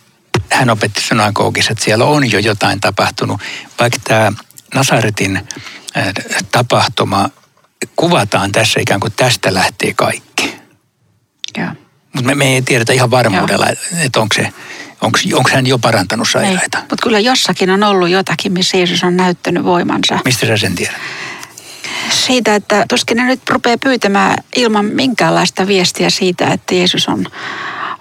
hän 0.51 0.71
opetti 0.71 1.01
synagogissa, 1.01 1.73
että 1.73 1.85
siellä 1.85 2.05
on 2.05 2.31
jo 2.31 2.39
jotain 2.39 2.81
tapahtunut, 2.81 3.41
vaikka 3.81 3.99
tämä 4.05 4.33
Nasaretin 4.75 5.37
äh, 5.37 6.13
tapahtuma 6.53 7.31
kuvataan 7.97 8.53
tässä 8.53 8.81
ikään 8.81 9.01
kuin 9.01 9.13
tästä 9.17 9.55
lähtee 9.55 9.95
kaikki. 9.95 10.57
Mutta 12.13 12.27
me, 12.27 12.35
me 12.35 12.55
ei 12.55 12.63
tiedetä 12.63 12.93
ihan 12.93 13.11
varmuudella, 13.11 13.67
että 14.05 14.21
onko 14.21 14.35
se 14.35 14.53
Onko, 15.01 15.19
onko 15.33 15.51
hän 15.53 15.67
jo 15.67 15.79
parantanut 15.79 16.29
sairaita? 16.29 16.79
Mutta 16.79 17.03
kyllä 17.03 17.21
jossakin 17.21 17.71
on 17.71 17.83
ollut 17.83 18.09
jotakin, 18.09 18.53
missä 18.53 18.77
Jeesus 18.77 19.05
on 19.05 19.17
näyttänyt 19.17 19.65
voimansa. 19.65 20.19
Mistä 20.25 20.47
sä 20.47 20.57
sen 20.57 20.75
tiedät? 20.75 20.97
Siitä, 22.11 22.55
että 22.55 22.85
tuskin 22.89 23.17
ne 23.17 23.25
nyt 23.25 23.51
rupeaa 23.51 23.77
pyytämään 23.83 24.37
ilman 24.57 24.85
minkäänlaista 24.85 25.67
viestiä 25.67 26.11
siitä, 26.11 26.47
että 26.47 26.75
Jeesus 26.75 27.09
on, 27.09 27.27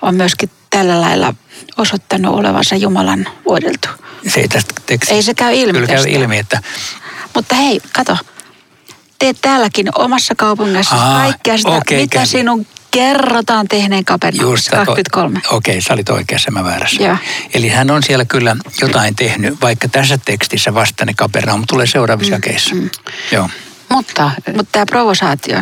on 0.01 0.15
myöskin 0.15 0.49
tällä 0.69 1.01
lailla 1.01 1.33
osoittanut 1.77 2.35
olevansa 2.35 2.75
Jumalan 2.75 3.27
vuodeltu. 3.45 3.87
Se 4.27 4.39
ei 4.39 4.47
tästä 4.47 4.73
tekstistä. 4.85 5.15
Ei 5.15 5.23
se 5.23 5.33
käy 5.33 5.55
ilmi 5.55 5.73
Kyllä 5.73 5.87
käy 5.87 6.03
ilmi, 6.07 6.37
että... 6.37 6.61
Mutta 7.35 7.55
hei, 7.55 7.81
kato, 7.93 8.17
teet 9.19 9.37
täälläkin 9.41 9.89
omassa 9.95 10.35
kaupungissa 10.35 10.95
Aa, 10.95 11.19
kaikkea 11.19 11.57
sitä, 11.57 11.69
okay, 11.69 11.97
mitä 11.97 12.17
käy. 12.17 12.25
sinun 12.25 12.65
kerrotaan 12.91 13.67
tehneen 13.67 14.05
Kapernaumissa 14.05 14.71
23. 14.71 15.39
Okei, 15.49 15.73
okay, 15.73 15.81
sä 15.81 15.93
olit 15.93 16.09
oikeassa, 16.09 16.51
mä 16.51 16.63
väärässä. 16.63 17.03
Ja. 17.03 17.17
Eli 17.53 17.69
hän 17.69 17.91
on 17.91 18.03
siellä 18.03 18.25
kyllä 18.25 18.55
jotain 18.81 19.15
tehnyt, 19.15 19.61
vaikka 19.61 19.87
tässä 19.87 20.17
tekstissä 20.25 20.73
vasta 20.73 21.05
ne 21.05 21.13
Kapernaum 21.13 21.63
tulee 21.67 21.87
seuraavissa 21.87 22.35
mm, 22.35 22.41
keissa. 22.41 22.75
Mm. 22.75 22.89
Joo. 23.31 23.49
Mutta, 23.89 24.31
Mutta 24.47 24.71
tämä 24.71 24.85
provosaatio, 24.85 25.57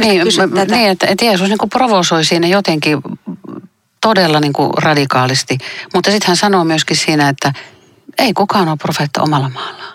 niin, 0.00 0.24
niin 0.70 0.90
että, 0.90 1.06
että 1.06 1.24
Jeesus 1.24 1.48
niin 1.48 1.58
provosoi 1.70 2.24
siinä 2.24 2.46
jotenkin 2.46 2.98
todella 4.00 4.40
niin 4.40 4.52
kuin 4.52 4.70
radikaalisti. 4.76 5.58
Mutta 5.94 6.10
sitten 6.10 6.26
hän 6.28 6.36
sanoo 6.36 6.64
myöskin 6.64 6.96
siinä, 6.96 7.28
että 7.28 7.52
ei 8.18 8.32
kukaan 8.32 8.68
ole 8.68 8.76
profeetta 8.76 9.22
omalla 9.22 9.48
maallaan. 9.48 9.91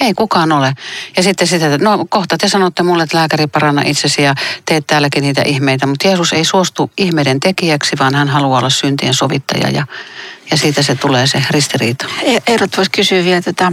Ei 0.00 0.14
kukaan 0.14 0.52
ole. 0.52 0.74
Ja 1.16 1.22
sitten 1.22 1.46
sitä, 1.46 1.74
että 1.74 1.84
no 1.84 2.06
kohta 2.08 2.38
te 2.38 2.48
sanotte 2.48 2.82
mulle, 2.82 3.02
että 3.02 3.16
lääkäri 3.16 3.46
paranna 3.46 3.82
itsesi 3.82 4.22
ja 4.22 4.34
teet 4.64 4.86
täälläkin 4.86 5.22
niitä 5.22 5.42
ihmeitä. 5.42 5.86
Mutta 5.86 6.08
Jeesus 6.08 6.32
ei 6.32 6.44
suostu 6.44 6.90
ihmeiden 6.98 7.40
tekijäksi, 7.40 7.96
vaan 7.98 8.14
hän 8.14 8.28
haluaa 8.28 8.58
olla 8.58 8.70
syntien 8.70 9.14
sovittaja 9.14 9.70
ja, 9.70 9.86
ja 10.50 10.56
siitä 10.56 10.82
se 10.82 10.94
tulee 10.94 11.26
se 11.26 11.44
ristiriita. 11.50 12.06
E- 12.22 12.38
Eerot 12.46 12.76
voisi 12.76 12.90
kysyä 12.90 13.24
vielä 13.24 13.40
tätä, 13.40 13.72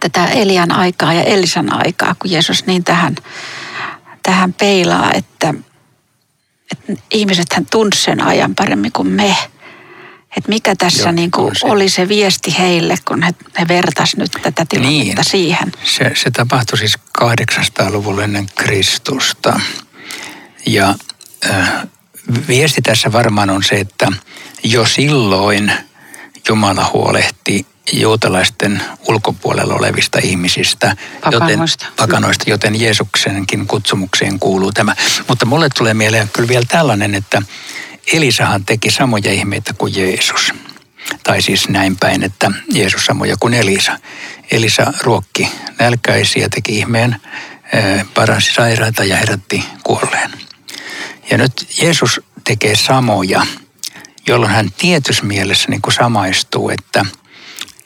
tätä 0.00 0.26
Elian 0.26 0.72
aikaa 0.72 1.12
ja 1.12 1.22
Elisan 1.22 1.86
aikaa, 1.86 2.14
kun 2.18 2.30
Jeesus 2.30 2.66
niin 2.66 2.84
tähän, 2.84 3.14
tähän 4.22 4.52
peilaa, 4.52 5.12
että, 5.14 5.54
että 6.72 7.02
ihmiset 7.10 7.52
hän 7.52 7.66
sen 7.94 8.22
ajan 8.22 8.54
paremmin 8.54 8.92
kuin 8.92 9.08
me. 9.08 9.36
Että 10.38 10.48
mikä 10.48 10.76
tässä 10.76 11.02
Joo, 11.02 11.12
niin 11.12 11.30
kuin 11.30 11.56
se. 11.56 11.66
oli 11.66 11.88
se 11.88 12.08
viesti 12.08 12.58
heille, 12.58 12.94
kun 13.04 13.22
he, 13.22 13.30
he 13.60 13.68
vertas 13.68 14.16
nyt 14.16 14.32
tätä 14.42 14.64
tilannetta 14.68 15.04
Niin. 15.22 15.24
siihen. 15.30 15.72
Se, 15.84 16.12
se 16.14 16.30
tapahtui 16.30 16.78
siis 16.78 16.94
800-luvulla 17.22 18.24
ennen 18.24 18.46
Kristusta. 18.54 19.60
Ja 20.66 20.94
äh, 21.50 21.72
viesti 22.48 22.82
tässä 22.82 23.12
varmaan 23.12 23.50
on 23.50 23.62
se, 23.62 23.74
että 23.74 24.12
jo 24.62 24.86
silloin 24.86 25.72
Jumala 26.48 26.90
huolehti 26.92 27.66
juutalaisten 27.92 28.82
ulkopuolella 29.08 29.74
olevista 29.74 30.18
ihmisistä, 30.22 30.96
Pakanoista. 31.24 31.84
joten, 31.84 31.96
pakanoista, 31.96 32.50
joten 32.50 32.80
Jeesuksenkin 32.80 33.66
kutsumukseen 33.66 34.38
kuuluu 34.38 34.72
tämä. 34.72 34.94
Mutta 35.28 35.46
mulle 35.46 35.68
tulee 35.78 35.94
mieleen 35.94 36.28
kyllä 36.32 36.48
vielä 36.48 36.64
tällainen, 36.68 37.14
että 37.14 37.42
Elisahan 38.12 38.64
teki 38.64 38.90
samoja 38.90 39.32
ihmeitä 39.32 39.72
kuin 39.72 39.96
Jeesus. 39.96 40.52
Tai 41.22 41.42
siis 41.42 41.68
näin 41.68 41.96
päin, 41.96 42.22
että 42.22 42.50
Jeesus 42.72 43.06
samoja 43.06 43.36
kuin 43.40 43.54
Elisa. 43.54 43.98
Elisa 44.50 44.92
ruokki 45.02 45.48
nälkäisiä, 45.78 46.48
teki 46.48 46.78
ihmeen, 46.78 47.16
paransi 48.14 48.54
sairaita 48.54 49.04
ja 49.04 49.16
herätti 49.16 49.64
kuolleen. 49.84 50.30
Ja 51.30 51.38
nyt 51.38 51.52
Jeesus 51.82 52.20
tekee 52.44 52.76
samoja, 52.76 53.46
jolloin 54.26 54.52
hän 54.52 54.72
tietyssä 54.78 55.24
mielessä 55.24 55.70
niin 55.70 55.82
kuin 55.82 55.94
samaistuu, 55.94 56.70
että, 56.70 57.04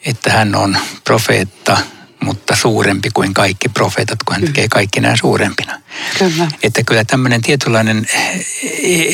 että 0.05 0.31
hän 0.31 0.55
on 0.55 0.77
profeetta, 1.03 1.77
mutta 2.23 2.55
suurempi 2.55 3.09
kuin 3.13 3.33
kaikki 3.33 3.69
profeetat, 3.69 4.19
kun 4.25 4.35
hän 4.35 4.45
tekee 4.45 4.67
kaikki 4.67 4.99
nämä 4.99 5.15
suurempina. 5.15 5.81
Kyllä. 6.19 6.47
Että 6.63 6.81
kyllä 6.85 7.03
tämmöinen 7.03 7.41
tietynlainen 7.41 8.07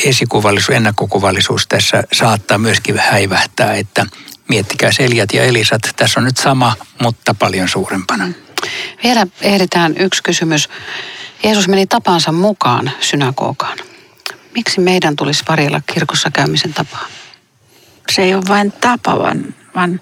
esikuvallisuus, 0.04 0.76
ennakkokuvallisuus 0.76 1.66
tässä 1.66 2.04
saattaa 2.12 2.58
myöskin 2.58 2.98
häivähtää, 2.98 3.74
että 3.74 4.06
miettikää 4.48 4.90
Eliat 4.98 5.32
ja 5.32 5.44
Elisat, 5.44 5.82
tässä 5.96 6.20
on 6.20 6.24
nyt 6.24 6.36
sama, 6.36 6.76
mutta 7.02 7.34
paljon 7.34 7.68
suurempana. 7.68 8.28
Vielä 9.04 9.26
ehditään 9.40 9.94
yksi 9.98 10.22
kysymys. 10.22 10.68
Jeesus 11.44 11.68
meni 11.68 11.86
tapansa 11.86 12.32
mukaan 12.32 12.90
synagogaan. 13.00 13.78
Miksi 14.54 14.80
meidän 14.80 15.16
tulisi 15.16 15.44
varjella 15.48 15.80
kirkossa 15.86 16.30
käymisen 16.30 16.74
tapaa? 16.74 17.06
se 18.10 18.22
ei 18.22 18.34
ole 18.34 18.42
vain 18.48 18.72
tapa, 18.72 19.18
vaan, 19.18 19.54
vaan 19.74 20.00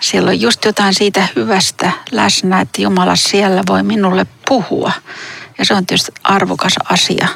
siellä 0.00 0.28
on 0.28 0.40
just 0.40 0.64
jotain 0.64 0.94
siitä 0.94 1.28
hyvästä 1.36 1.92
läsnä, 2.10 2.60
että 2.60 2.82
Jumala 2.82 3.16
siellä 3.16 3.62
voi 3.68 3.82
minulle 3.82 4.26
puhua. 4.48 4.92
Ja 5.58 5.64
se 5.64 5.74
on 5.74 5.86
tietysti 5.86 6.12
arvokas 6.24 6.74
asia. 6.84 7.28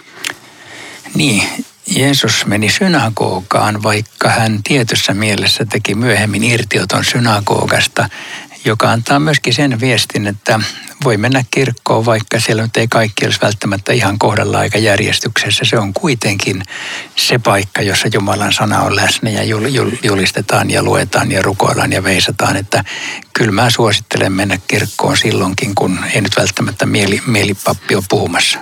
Niin, 1.14 1.42
Jeesus 1.86 2.46
meni 2.46 2.70
synagogaan, 2.70 3.82
vaikka 3.82 4.28
hän 4.28 4.62
tietyssä 4.62 5.14
mielessä 5.14 5.64
teki 5.64 5.94
myöhemmin 5.94 6.44
irtioton 6.44 7.04
synagogasta, 7.04 8.08
joka 8.64 8.90
antaa 8.90 9.18
myöskin 9.18 9.54
sen 9.54 9.80
viestin, 9.80 10.26
että 10.26 10.60
voi 11.04 11.16
mennä 11.16 11.44
kirkkoon, 11.50 12.06
vaikka 12.06 12.40
siellä 12.40 12.62
nyt 12.62 12.76
ei 12.76 12.88
kaikki 12.88 13.24
olisi 13.24 13.40
välttämättä 13.42 13.92
ihan 13.92 14.18
kohdalla 14.18 14.58
aika 14.58 14.78
järjestyksessä. 14.78 15.64
Se 15.64 15.78
on 15.78 15.92
kuitenkin 15.92 16.62
se 17.16 17.38
paikka, 17.38 17.82
jossa 17.82 18.08
Jumalan 18.14 18.52
sana 18.52 18.80
on 18.80 18.96
läsnä 18.96 19.30
ja 19.30 19.42
jul- 19.42 19.68
jul- 19.68 19.98
julistetaan 20.02 20.70
ja 20.70 20.82
luetaan 20.82 21.32
ja 21.32 21.42
rukoillaan 21.42 21.92
ja 21.92 22.04
veisataan. 22.04 22.56
Että 22.56 22.84
kyllä 23.32 23.52
mä 23.52 23.70
suosittelen 23.70 24.32
mennä 24.32 24.58
kirkkoon 24.68 25.16
silloinkin, 25.16 25.74
kun 25.74 25.98
ei 26.14 26.20
nyt 26.20 26.36
välttämättä 26.38 26.86
mieli, 26.86 27.22
mielipappi 27.26 27.94
ole 27.94 28.04
puhumassa. 28.08 28.58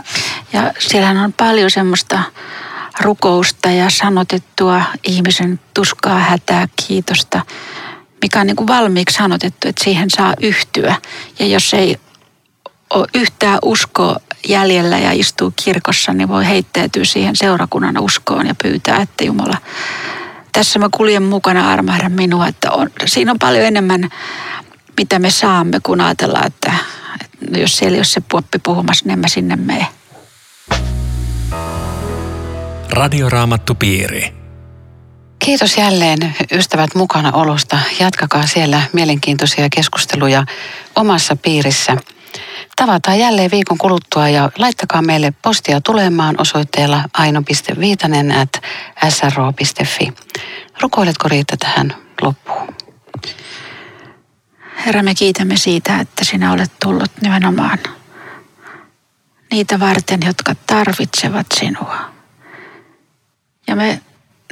Ja 0.53 0.73
siellähän 0.79 1.17
on 1.17 1.33
paljon 1.33 1.71
semmoista 1.71 2.23
rukousta 3.01 3.71
ja 3.71 3.91
sanotettua 3.91 4.83
ihmisen 5.05 5.61
tuskaa, 5.75 6.19
hätää, 6.19 6.69
kiitosta, 6.87 7.43
mikä 8.23 8.41
on 8.41 8.47
niin 8.47 8.57
kuin 8.57 8.69
valmiiksi 8.69 9.17
sanotettu, 9.17 9.69
että 9.69 9.85
siihen 9.85 10.11
saa 10.11 10.35
yhtyä. 10.43 10.95
Ja 11.39 11.47
jos 11.47 11.75
ei 11.75 11.97
ole 12.91 13.07
yhtään 13.15 13.59
uskoa 13.63 14.17
jäljellä 14.49 14.99
ja 14.99 15.13
istuu 15.13 15.53
kirkossa, 15.65 16.13
niin 16.13 16.29
voi 16.29 16.47
heittäytyä 16.47 17.05
siihen 17.05 17.37
seurakunnan 17.37 17.99
uskoon 17.99 18.47
ja 18.47 18.55
pyytää, 18.63 19.03
että 19.03 19.25
Jumala, 19.25 19.57
tässä 20.53 20.79
mä 20.79 20.89
kuljen 20.97 21.23
mukana, 21.23 21.73
armahda 21.73 22.09
minua. 22.09 22.47
Että 22.47 22.71
on, 22.71 22.91
siinä 23.07 23.31
on 23.31 23.39
paljon 23.39 23.65
enemmän, 23.65 24.09
mitä 24.99 25.19
me 25.19 25.31
saamme, 25.31 25.81
kun 25.83 26.01
ajatellaan, 26.01 26.47
että, 26.47 26.73
että 27.25 27.59
jos 27.59 27.77
siellä 27.77 27.95
ei 27.95 27.99
ole 27.99 28.05
se 28.05 28.21
puoppi 28.31 28.59
puhumassa, 28.59 29.05
niin 29.05 29.13
en 29.13 29.19
mä 29.19 29.29
sinne 29.29 29.57
mene. 29.57 29.87
Radioraamattupiiri. 32.91 34.38
Kiitos 35.39 35.77
jälleen 35.77 36.37
ystävät 36.53 36.95
mukana 36.95 37.33
olosta. 37.33 37.79
Jatkakaa 38.01 38.47
siellä 38.47 38.83
mielenkiintoisia 38.93 39.69
keskusteluja 39.77 40.45
omassa 40.97 41.37
piirissä. 41.37 41.97
Tavataan 42.77 43.19
jälleen 43.19 43.51
viikon 43.51 43.79
kuluttua 43.79 44.29
ja 44.29 44.51
laittakaa 44.59 45.03
meille 45.03 45.33
postia 45.43 45.81
tulemaan 45.81 46.35
osoitteella 46.39 47.03
aino.viitanen 47.13 48.33
at 48.33 48.63
sro.fi. 49.09 50.13
Rukoiletko 50.81 51.29
Riitta 51.29 51.57
tähän 51.57 51.95
loppuun? 52.23 52.75
Herra, 54.87 55.03
me 55.03 55.15
kiitämme 55.15 55.57
siitä, 55.57 56.01
että 56.01 56.25
sinä 56.25 56.53
olet 56.53 56.73
tullut 56.83 57.11
nimenomaan 57.21 57.79
niitä 59.51 59.81
varten, 59.81 60.21
jotka 60.27 60.55
tarvitsevat 60.67 61.47
sinua. 61.55 61.99
Ja 63.67 63.77
me 63.77 64.01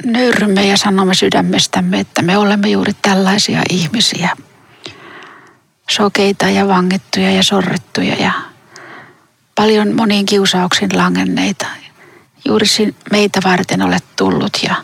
nöyrymme 0.05 0.67
ja 0.67 0.77
sanomme 0.77 1.13
sydämestämme, 1.13 1.99
että 1.99 2.21
me 2.21 2.37
olemme 2.37 2.69
juuri 2.69 2.93
tällaisia 3.01 3.61
ihmisiä. 3.69 4.29
Sokeita 5.89 6.49
ja 6.49 6.67
vangittuja 6.67 7.31
ja 7.31 7.43
sorrettuja 7.43 8.15
ja 8.15 8.31
paljon 9.55 9.95
moniin 9.95 10.25
kiusauksiin 10.25 10.97
langenneita. 10.97 11.65
Juuri 12.45 12.65
meitä 13.11 13.39
varten 13.43 13.81
olet 13.81 14.05
tullut 14.15 14.57
ja 14.63 14.75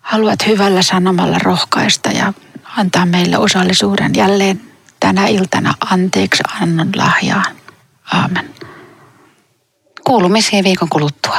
haluat 0.00 0.46
hyvällä 0.46 0.82
sanomalla 0.82 1.38
rohkaista 1.38 2.08
ja 2.08 2.32
antaa 2.76 3.06
meille 3.06 3.38
osallisuuden 3.38 4.14
jälleen 4.14 4.60
tänä 5.00 5.26
iltana 5.26 5.74
anteeksi 5.90 6.42
annon 6.62 6.92
lahjaan. 6.96 7.56
Aamen. 8.12 8.54
Kuulumisiin 10.04 10.64
viikon 10.64 10.88
kuluttua. 10.88 11.38